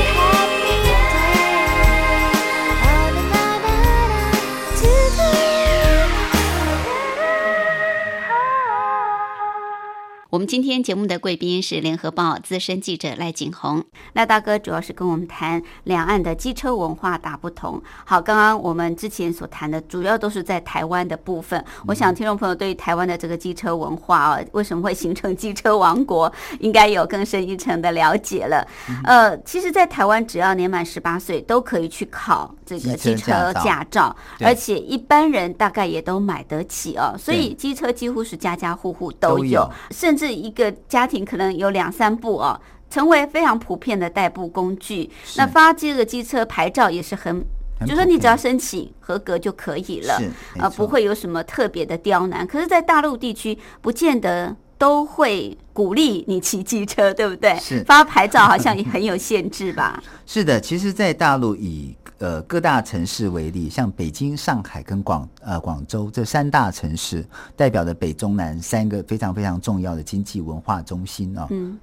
[10.31, 17.83] 我们今天节目的贵宾是联合报资深记者赖景红，赖大哥主要是跟我们谈两岸的机车文化大不同。
[18.05, 28.65] 好，刚刚我们之前所谈的主要都是在台湾的部分，我想听众朋友对于台湾的这个机车文化啊，为什么会形成机车王国，应该有更深一层的了解了。
[29.03, 34.15] 呃，其实，在台湾只要年满十八岁都可以去考这个机车驾照。
[34.39, 42.59] 而且一般人大概也都买得起哦，所以机车几乎是家家户户都有，甚至一个家庭可能有两三部哦，
[42.89, 45.09] 成为非常普遍的代步工具。
[45.37, 47.41] 那发这个机车牌照也是很。
[47.79, 50.21] 很就说你只要申请合格就可以了
[50.59, 52.45] 呃，不会有什么特别的刁难。
[52.45, 57.55] 可是，在大陆地区，不见得都会鼓励你骑机车，对不对？
[57.59, 59.99] 是发牌照好像也很有限制吧？
[60.27, 71.47] 是的，其实，在大陆以呃各大城市为例，像北京、上海跟广呃广州这三大城市，代表着北中南三个非常非常重要的经济文化中心哦。
[71.49, 71.77] 嗯，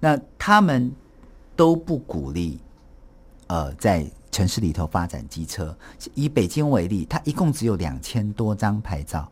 [0.00, 0.92] 那他们
[1.54, 2.60] 都不鼓励
[3.46, 5.76] 呃在城市里头发展机车。
[6.12, 9.30] 以北京为例，它一共只有两千多张牌照，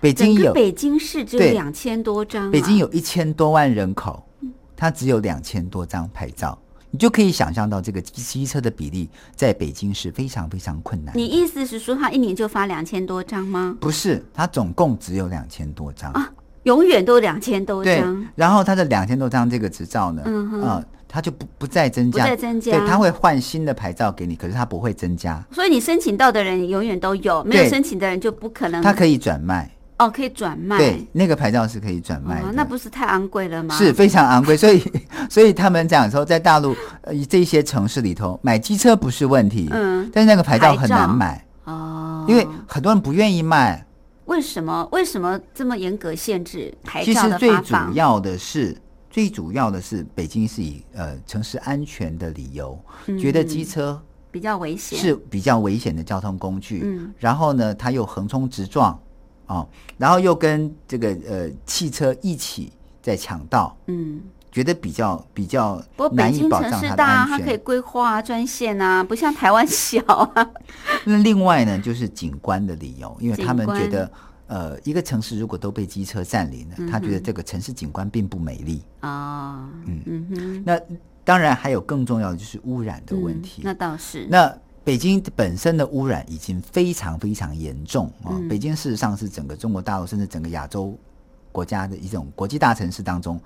[0.00, 4.24] 北京有北京市只有两千多张、啊，北京有一千多万人口，
[4.76, 6.56] 它只有两千多张牌照，
[6.90, 11.16] 你就可以想象到这个机机车的比例在北京是非常非常困难。
[11.16, 13.76] 你意思是说，他一年就发两千多张吗？
[13.80, 16.10] 不是，他总共只有两千多张。
[16.12, 16.32] 啊
[16.64, 28.82] 永远都两千多对张，，然后他的两千多张这个执照呢，嗯哼呃，它就不不再增加，不再增加对，它会换新的牌照给你，可是他不会增加，所以你申请到的人永远都有，没有申请的人就不可能。
[28.82, 30.78] 它可以转卖，哦，可以转卖。
[30.78, 33.74] 对，那个牌照是可以转卖的，哦，那不是太昂贵了吗？
[33.76, 34.82] 是非常昂贵，所以
[35.28, 43.84] 所以他们讲说，在大陆呃这些城市里头买机车不是问题，嗯但是那个牌照很难买，哦，因为很多人不愿意卖。
[44.26, 47.74] 为什么为什么这么严格限制牌其照的实最主？
[47.94, 48.76] 要的是，
[49.10, 52.78] 最主要的是北京是以呃城市安全的理由，
[53.18, 53.98] 觉得机车
[54.30, 54.98] 比较危险。
[54.98, 59.00] 是比较危险的交通工具，嗯然后呢，它又横冲直撞，
[59.48, 62.72] 哦，然后又跟这个呃汽车一起
[63.02, 64.20] 在抢道，嗯，
[64.52, 65.82] 觉得比较比较
[66.12, 67.58] 难以保障它的市大啊，它可以全。
[67.60, 70.50] 规划啊专线啊，不像台湾小啊。
[71.04, 74.10] 那另外呢，就是景观的理由，因为他们觉得。
[74.48, 78.82] 呃，一个城市如果都被机车占领了，嗯他觉得这个城市景观并不美丽。
[79.02, 80.80] 哦，嗯嗯哼，那
[81.22, 83.60] 当然还有更重要的就是污染的问嗯题。
[83.62, 84.26] 那倒是。
[84.30, 84.50] 那
[84.88, 88.48] 北京本身的污染已经非常非常严重啊、嗯。
[88.48, 90.98] 北京事实上是整个中国大陆甚至整个亚洲
[91.52, 93.38] 国家的一种国际大城市当中，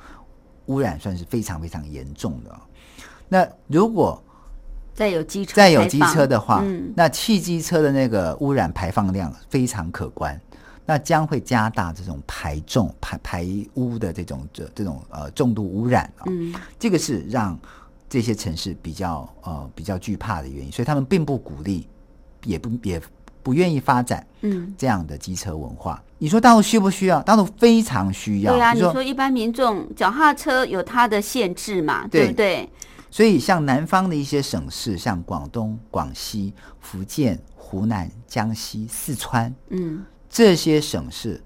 [0.67, 2.51] 污染算是非常非常严重的。
[2.53, 2.61] 哦、
[3.29, 4.23] 那如果
[4.95, 10.41] 再有机车，再有机车的话，嗯，那汽机车的那个污染排放量非常可观，
[10.87, 16.55] 那将会加大这种排重排排污的这种这这种呃重度污染啊、嗯。
[16.79, 17.59] 这个是让
[18.13, 21.89] 这些城市比较呃比较惧怕的原因，所以他们并不鼓励，
[22.45, 23.01] 也不也
[23.43, 26.05] 不愿意发展嗯，这样的机车文化。
[26.19, 27.23] 你说大陆需不需要？
[27.23, 28.53] 大陆非常需要。
[28.53, 32.69] 对啊，就你说一般民众脚踏车有它的限制嘛，对对不对？
[33.11, 41.43] 所以像南方的一些省市，像广东、广西、福建、湖南、江西、四川嗯这些省市，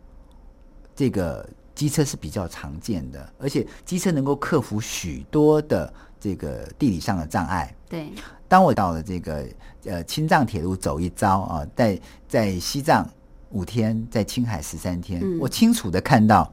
[0.96, 7.72] 这个机车是比较常见的，而且机车能够克服许多的这个地理上的障碍。
[7.88, 8.10] 对，
[8.48, 9.46] 当我到了这个
[9.84, 13.08] 呃青藏铁路走一遭啊，在在西藏
[13.50, 16.52] 五天，在青海十三天，嗯我清楚的看到。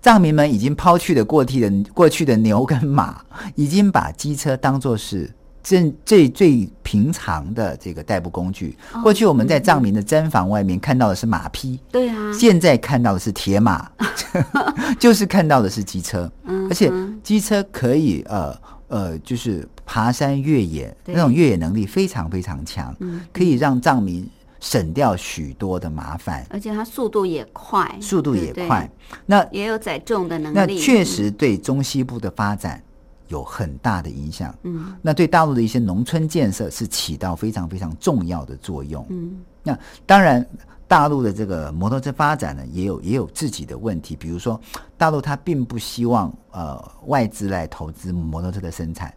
[0.00, 3.20] 藏民们已经抛去了过去的过去的牛跟马，
[3.56, 5.28] 已经把机车当作是
[5.68, 8.74] 最最最平常的这个代步工具。
[8.94, 13.90] 哦过去我们在藏民的毡房外面看到的是马匹，对啊，现在看到的是铁马
[14.98, 18.56] 就是看到的是机车，嗯而且嗯机车可以呃
[18.88, 24.26] 呃，就是爬山越野，那种越野能力非常非常强，嗯可以让藏民
[24.60, 28.90] 省掉许多的麻烦，而且它速度也快，速度也快。
[29.26, 30.56] 那也有载重的能力。
[30.56, 32.82] 那确实对中西部的发展
[33.28, 34.54] 有很大的影响。
[34.64, 39.06] 嗯，那对大陆的一些农村建设是起到非常非常重要的作用。
[39.10, 40.44] 嗯那当然，
[40.86, 44.16] 大陆的这个摩托车发展呢，也有也有自己的问题。
[44.16, 44.58] 比如说，
[44.96, 49.12] 大陆它并不希望呃外资来投资摩托车的生产，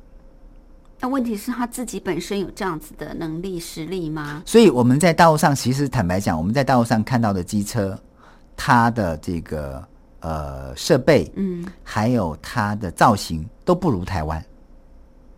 [0.99, 4.43] 那问题是他自己本身有这样子的能力实力吗？
[4.45, 7.97] 所以我们在大陆上，其实坦白讲，我们在大陆上看到的机车，
[8.57, 9.81] 它的这个
[10.21, 11.65] 呃设备，嗯。
[11.83, 14.43] 还有它的造型都不如台湾。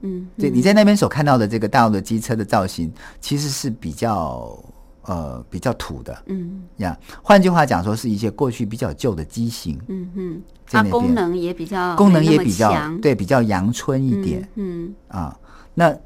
[0.01, 4.57] 嗯，对，你在那边所看到的这个大陆的机车的造型，其实是比较
[5.03, 6.63] 呃比较土的嗯。
[6.77, 6.97] 呀。
[7.21, 10.91] 换句话讲，说是一些过去比较旧的机型，嗯嗯，它在那边。
[10.91, 14.47] 功能也比较功能也比较对比较阳春一点。
[14.55, 14.93] 嗯。
[15.07, 15.39] 啊，
[15.73, 15.97] 那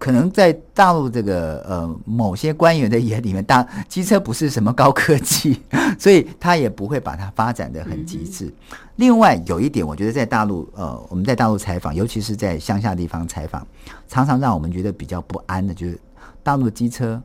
[0.00, 5.60] 可能在大陆这个呃某些官员的眼里面，大机车不是什么高科技，
[6.00, 8.50] 所以他也不会把它发展的很极致。
[8.96, 13.66] 另外有一点，我觉得在大陆呃我们在大陆采访，尤其是在乡下地方采访，
[14.08, 16.00] 常常让我们觉得比较不安的，就是
[16.42, 17.22] 大陆的机车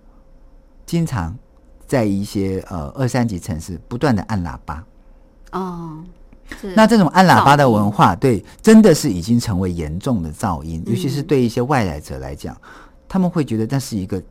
[0.86, 1.34] 经常
[1.88, 4.84] 在一些呃二三级城市不断的按喇叭。
[5.54, 6.25] 哦，是
[6.76, 10.94] 那这种按喇叭的文化，对，真的是已经成为严重的噪音，嗯。
[10.94, 12.56] 尤其是对一些外来者来讲，
[13.08, 14.22] 他们会觉得那是一个，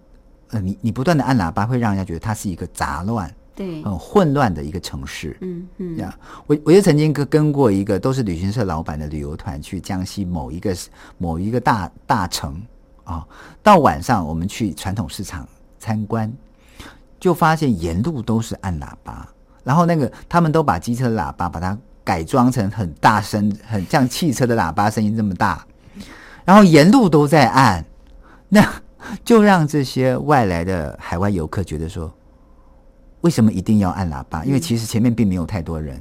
[0.50, 5.36] 呃，你你不断的按喇叭，会让人家觉得它是一个杂乱、对，很混乱的一个城市。
[5.40, 5.96] 嗯嗯。
[5.98, 10.76] 呀，我我就曾经跟跟过一个都是旅行社老板的旅游团去江西某一个
[11.18, 12.60] 某一个大大城
[13.04, 13.26] 啊，
[13.62, 15.46] 到晚上我们去传统市场
[15.78, 16.32] 参观，
[17.18, 19.28] 就发现沿路都是按喇叭，
[19.62, 25.66] 然后那个他们都把机车喇叭把它改装成很大声，很像汽车的喇叭声音这么大，
[26.44, 27.84] 然后沿路都在按，
[28.50, 28.82] 那
[29.24, 32.12] 就让这些外来的海外游客觉得说，
[33.22, 34.44] 为什么一定要按喇叭？
[34.44, 36.00] 因为其实前面并没有太多人。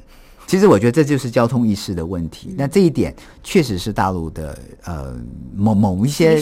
[0.53, 2.53] 其实我觉得这就是交通意识的问题。
[2.55, 5.15] 那这一点确实是大陆的呃
[5.55, 6.39] 某某一些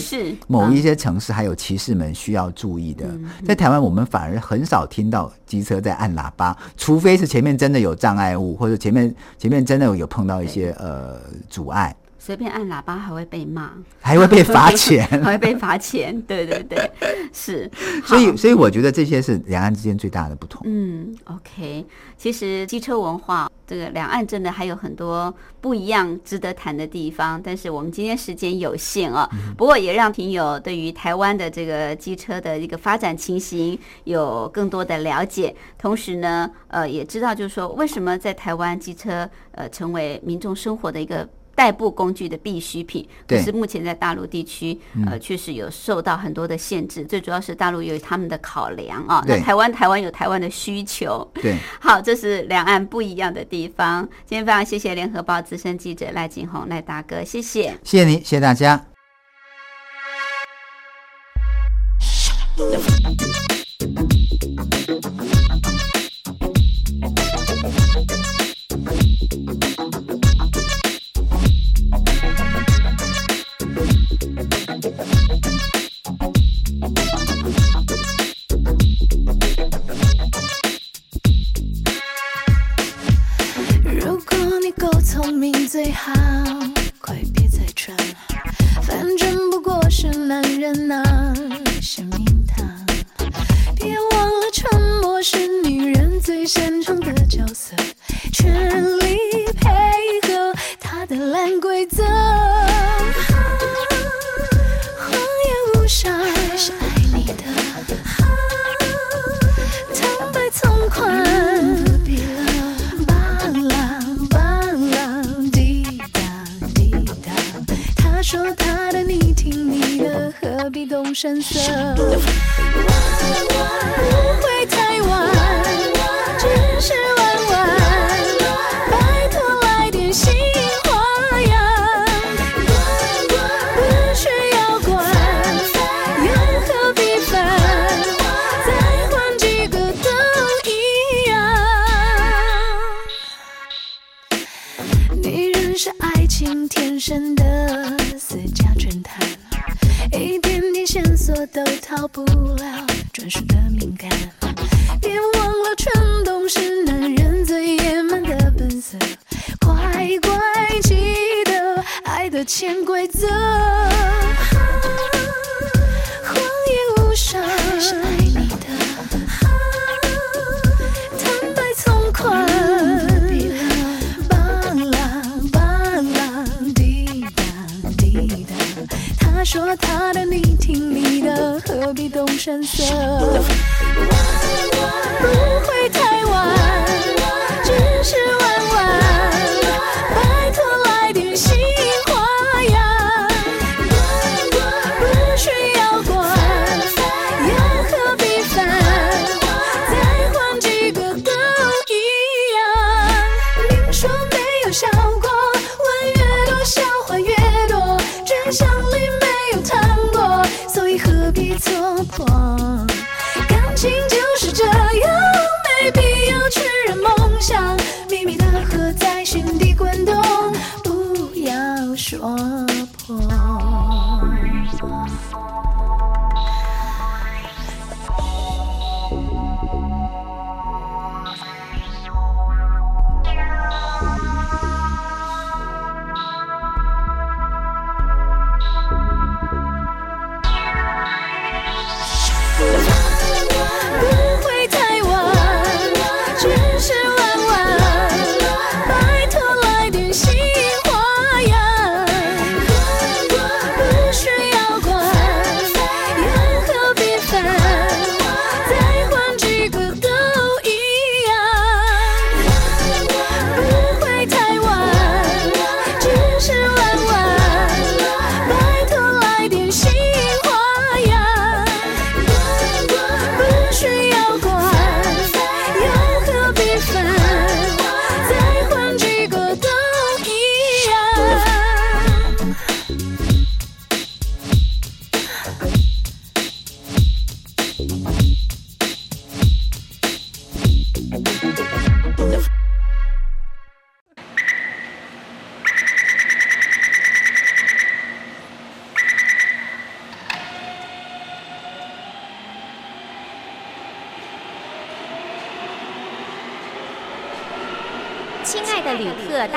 [0.47, 3.05] 某一啊些城市还有骑士们需要注意的。
[3.07, 11.17] 嗯在台湾，我们反而很少听到机车在按喇叭，除非是前面真的有障碍物，或者前面前面真的有碰到一些呃
[11.49, 15.07] 阻碍，随便按喇叭还会被骂，还会被罚钱。
[15.23, 16.21] 还会被罚钱。
[16.21, 16.91] 对对对，
[17.33, 17.67] 是。
[18.05, 20.61] 所以，所以我觉得这些是两岸之间最大的不同。
[20.65, 21.83] 嗯，OK，
[22.15, 27.41] 其实机车文化，这个两岸真的还有很多不一样、值得谈的地方。
[27.43, 35.55] 但是我们今天时间有限啊，不过也让听友对于台湾的这个机车的一个发展情形有更多的了解。
[35.79, 41.27] 同时呢，呃，也知道就是说，为什么在台湾机车呃成为民众生活的一个。
[41.55, 47.03] 代步工具的必需品，可是目前在大陆地区，呃，确实有受到很多的限制。
[47.03, 54.07] 最主要是大陆有他们的考量啊，那台湾台湾有台湾的需求，对， 好，这是两岸不一样的地方。
[54.25, 57.77] 今天非常谢谢联合报资深记者赖景红赖大哥，谢谢。
[57.83, 58.85] 谢谢你，谢谢大家。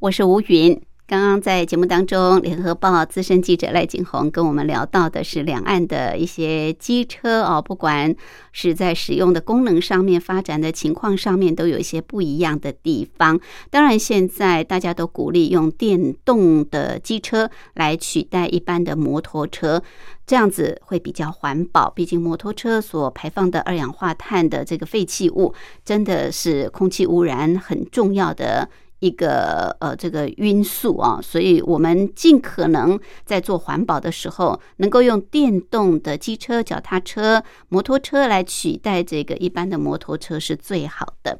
[0.00, 0.80] 我是吴云。
[1.08, 8.14] 刚刚在节目当中，联合报资深记者赖景红跟我们聊到的是两岸的一些机车哦，不管
[8.52, 13.40] 是在使用的功能上面、发展的情况上面，都有一些不一样的地方。
[13.70, 19.82] 当然，现在大家都鼓励用电动的机车来取代一般的摩托车，
[20.28, 21.90] 这样子会比较环保。
[21.90, 25.52] 毕竟摩托车所排放的二氧化碳的这个废弃物，
[25.84, 28.68] 真的是空气污染很重要的。
[29.00, 41.38] 一个呃这个因素啊，所以我们尽可能在做环保的时候，能够用电动的机车、脚踏车、摩托车来取代这个一般的摩托车是最好的。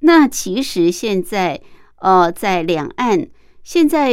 [0.00, 1.60] 那其实现在
[1.96, 3.28] 呃在两岸。
[3.64, 4.10] 现在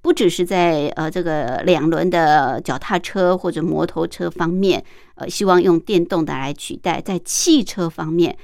[0.00, 8.36] 不只是在呃这个两轮的脚踏车或者摩托车方面，呃，希望用电动的来取代，在汽车方面，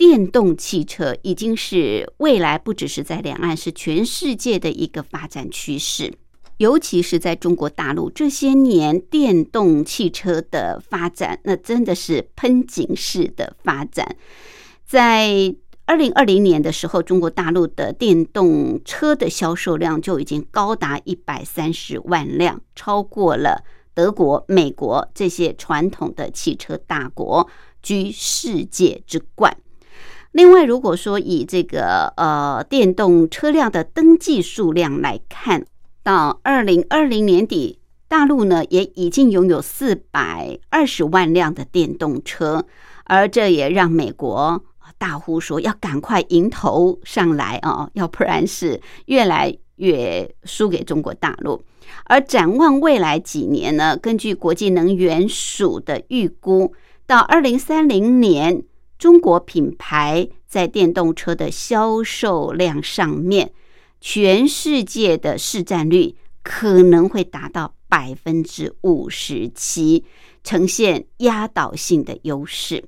[0.00, 6.14] 电动汽车已经是未来不只是在两岸，是全世界的一个发展趋势。
[6.56, 14.16] 尤其是在中国大陆这些年，电动汽车的发展，那真的是喷井式的发展。
[14.86, 27.46] 在二零二零年的时候，中国大陆的电动车的销售量就已经高达一百三十万辆，超过了德国、美国这些传统的汽车大国，
[27.82, 29.54] 居世界之冠。
[30.32, 35.64] 另外，如果说以这个呃电动车辆的登记数量来看，
[36.04, 42.64] 到二零二零年底，大陆呢也已经拥有四百二十万辆的电动车，
[43.04, 44.62] 而这也让美国
[44.98, 51.60] 大呼说要赶快迎头上来啊，要不然是越来越输给中国大陆。
[52.04, 56.72] 而展望未来几年呢，根据国际能源署的预估，
[57.04, 58.62] 到二零三零年。
[59.00, 63.50] 中国品牌在电动车的销售量上面，
[63.98, 70.04] 全世界的市占率可能会达到百分之五十七，
[70.44, 72.84] 呈现压倒性的优势。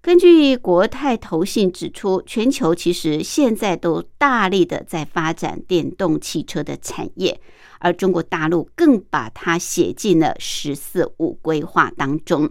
[0.00, 7.40] 根据国泰投信指出，全球其实现在都大力的在发展电动汽车的产业，
[7.80, 12.48] 而中国大陆更把它写进了“十四五”规划当中。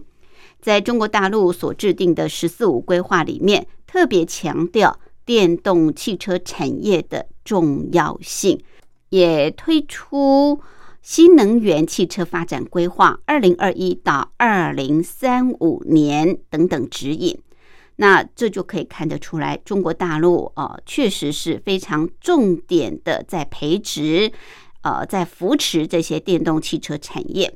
[0.62, 8.62] 在中国大陆所制定的“十四五”规划里面，特别强调电动汽车产业的重要性，
[9.08, 10.60] 也推出
[11.02, 17.36] 新能源汽车发展规划（二零二一到二零三五年）等等指引。
[17.96, 24.30] 那这就可以看得出来，中国大陆啊、确实是非常重点的在培植，
[24.82, 27.52] 呃，在扶持这些电动汽车产业。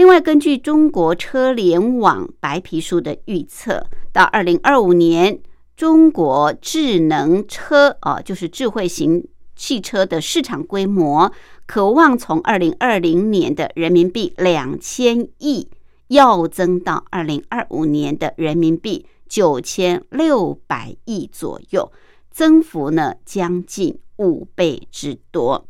[0.00, 5.38] 另外，根据中国车联网白皮书的预测，到二零二五年，
[5.76, 11.30] 中国智能车啊，就是智慧型汽车的市场规模，
[11.66, 15.68] 渴望从二零二零年的人民币两千亿，
[16.08, 21.92] 要增到二零二五年的人民币九千六百亿左右，
[22.30, 25.66] 增幅呢将近五倍之多。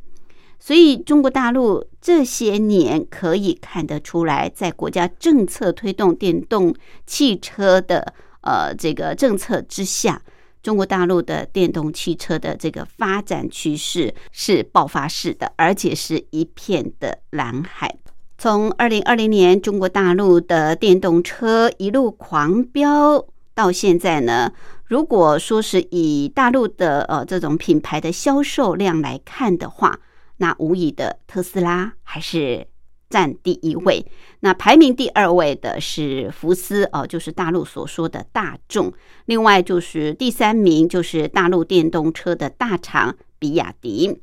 [0.63, 6.75] 所以，中国大陆这些年可以看得出来，在国家政策推动电动
[7.07, 10.21] 汽车的呃这个政策之下，
[10.63, 17.97] 中国大陆的电动汽车的这个发展趋势是爆发式的，而且是一片的蓝海。
[18.37, 24.53] 从二零二零年中国大陆的电动车一路狂飙到现在呢，
[24.85, 29.99] 如果说是以大陆的呃这种品牌的销售量来看的话，
[30.41, 32.67] 那无疑的特斯拉还是
[33.09, 34.05] 占第一位。
[34.41, 38.93] 那排名第二位的是福斯哦，就是大陆所说的大众。
[39.27, 44.19] 另外就是第三名就是大陆电动车的大厂比亚迪。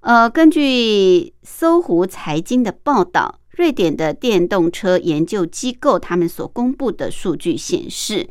[0.00, 8.28] 呃，根据搜狐财经的报道，瑞典的电动车研究机构他们所公布的数据显示，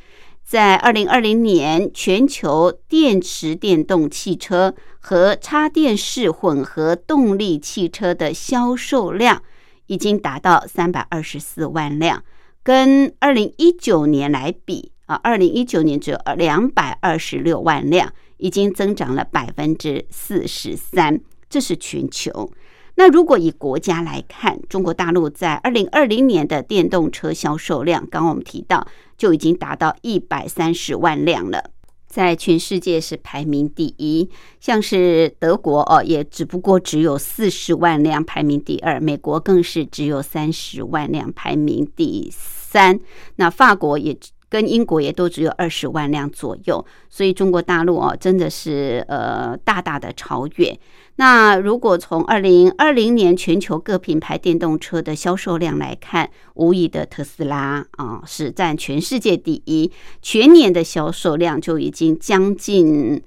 [0.50, 9.44] 在二零二零年，全球电池电动汽车和插电式混合动力汽车的销售量
[9.86, 12.24] 已经达到三百二十四万辆，
[12.64, 21.22] 跟二零一九年来比啊，二零一九年只有两百二十六万辆，已经增长了百分之四十三。
[21.48, 22.52] 这是全球。
[22.96, 28.86] 那如果以国家来看，中国大陆在二零二零年的电动车销售量，刚刚我们提到
[29.20, 31.72] 就已经达到一百三十万辆了，
[32.08, 34.28] 在全世界是排名第一。
[34.60, 43.00] 像是德国哦，也只不过只有四十万辆，排名第二；美国更是只有三十万辆，排名第三。
[43.36, 44.18] 那法国也。
[44.50, 50.78] 跟英国也都只有二十万辆左右，所以中国大陆哦，真的是呃大大的超越。
[51.18, 59.92] 那如果从二零二零年全球各品牌电动车的销售量来看，无疑的特斯拉啊是占全世界第一，
[60.22, 63.22] 全年的销售量就已经将近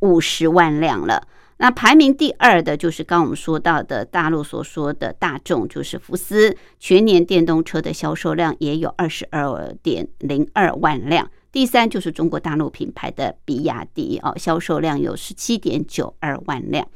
[0.00, 1.26] 五十万辆了。
[1.58, 11.30] 那排名第二的就是刚我们说到的大陆所说的大众，就是福斯，全年电动车的销售量也有二十二点零二万辆。
[11.50, 16.86] 第三就是中国大陆品牌的比亚迪哦，销售量有十七点九二万辆。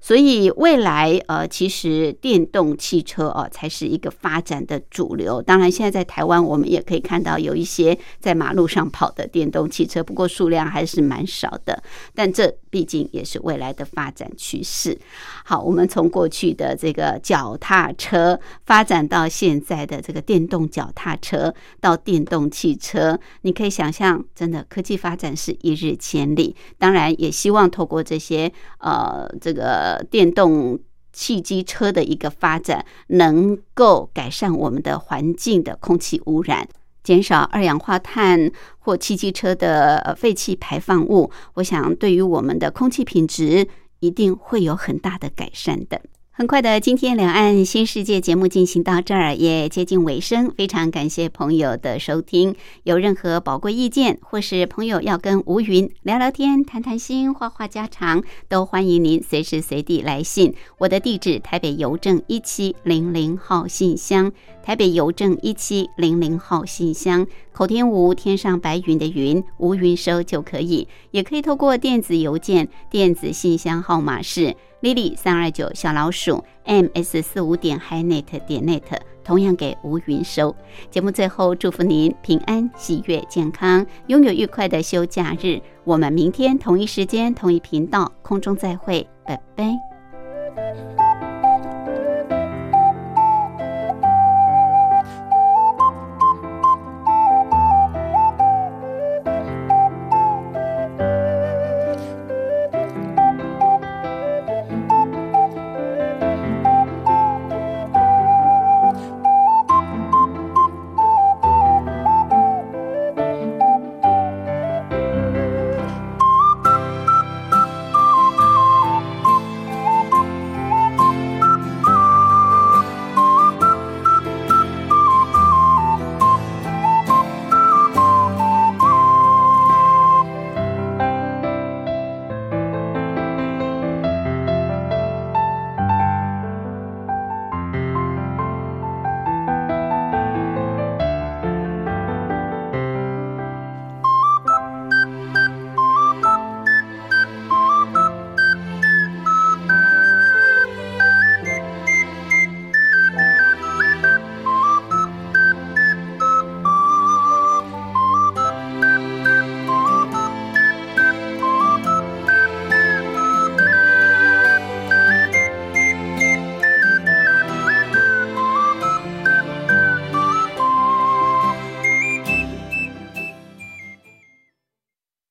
[0.00, 5.40] 所以未来呃，其实电动汽车哦才是一个发展的主流。
[5.40, 11.82] 当然，现在在台湾我们也可以看到有一些在马路上跑的电动汽车，不过数量还是蛮少的。
[12.14, 14.98] 但这毕竟也是未来的发展趋势。
[15.44, 26.56] 好，我们从过去的这个脚踏车发展到现在的这个电动脚踏车，到电动汽车，你可以想象，真的科技发展是一日千里。
[26.76, 30.76] 当然，也希望透过这些呃这个电动
[31.12, 36.66] 汽机车的一个发展，能够改善我们的环境的空气污染。
[37.04, 38.50] 减少二氧化碳
[38.80, 43.68] 或汽机车的呃废气排放物，我想对于我们的空气品质
[44.00, 46.00] 一定会有很大的改善的。
[46.36, 50.50] 很快的，今天两岸新世界节目进行到这儿，也接近尾声。
[50.56, 52.56] 非常感谢朋友的收听。
[52.82, 60.52] 有任何宝贵意见，或是朋友要跟吴云聊聊天、谈谈心、话话家常，都欢迎您随时随地来信。
[60.78, 67.24] 我的地址：台北邮政一七零零号信箱，台北邮政一七零零号信箱。
[67.52, 70.88] 口天吴，天上白云的云，吴云收就可以。
[71.12, 74.56] 也可以透过电子邮件，电子信箱号码是。
[74.84, 78.82] Lily 三二九小老鼠 ms 四五点 hinet 点 net，
[79.24, 80.54] 同样给吴云收。
[80.90, 85.58] 节目最后祝福您平安喜悦健康，拥有愉快的休假日。
[85.84, 91.23] 我们明天同一时间同一频道空中再会，拜拜。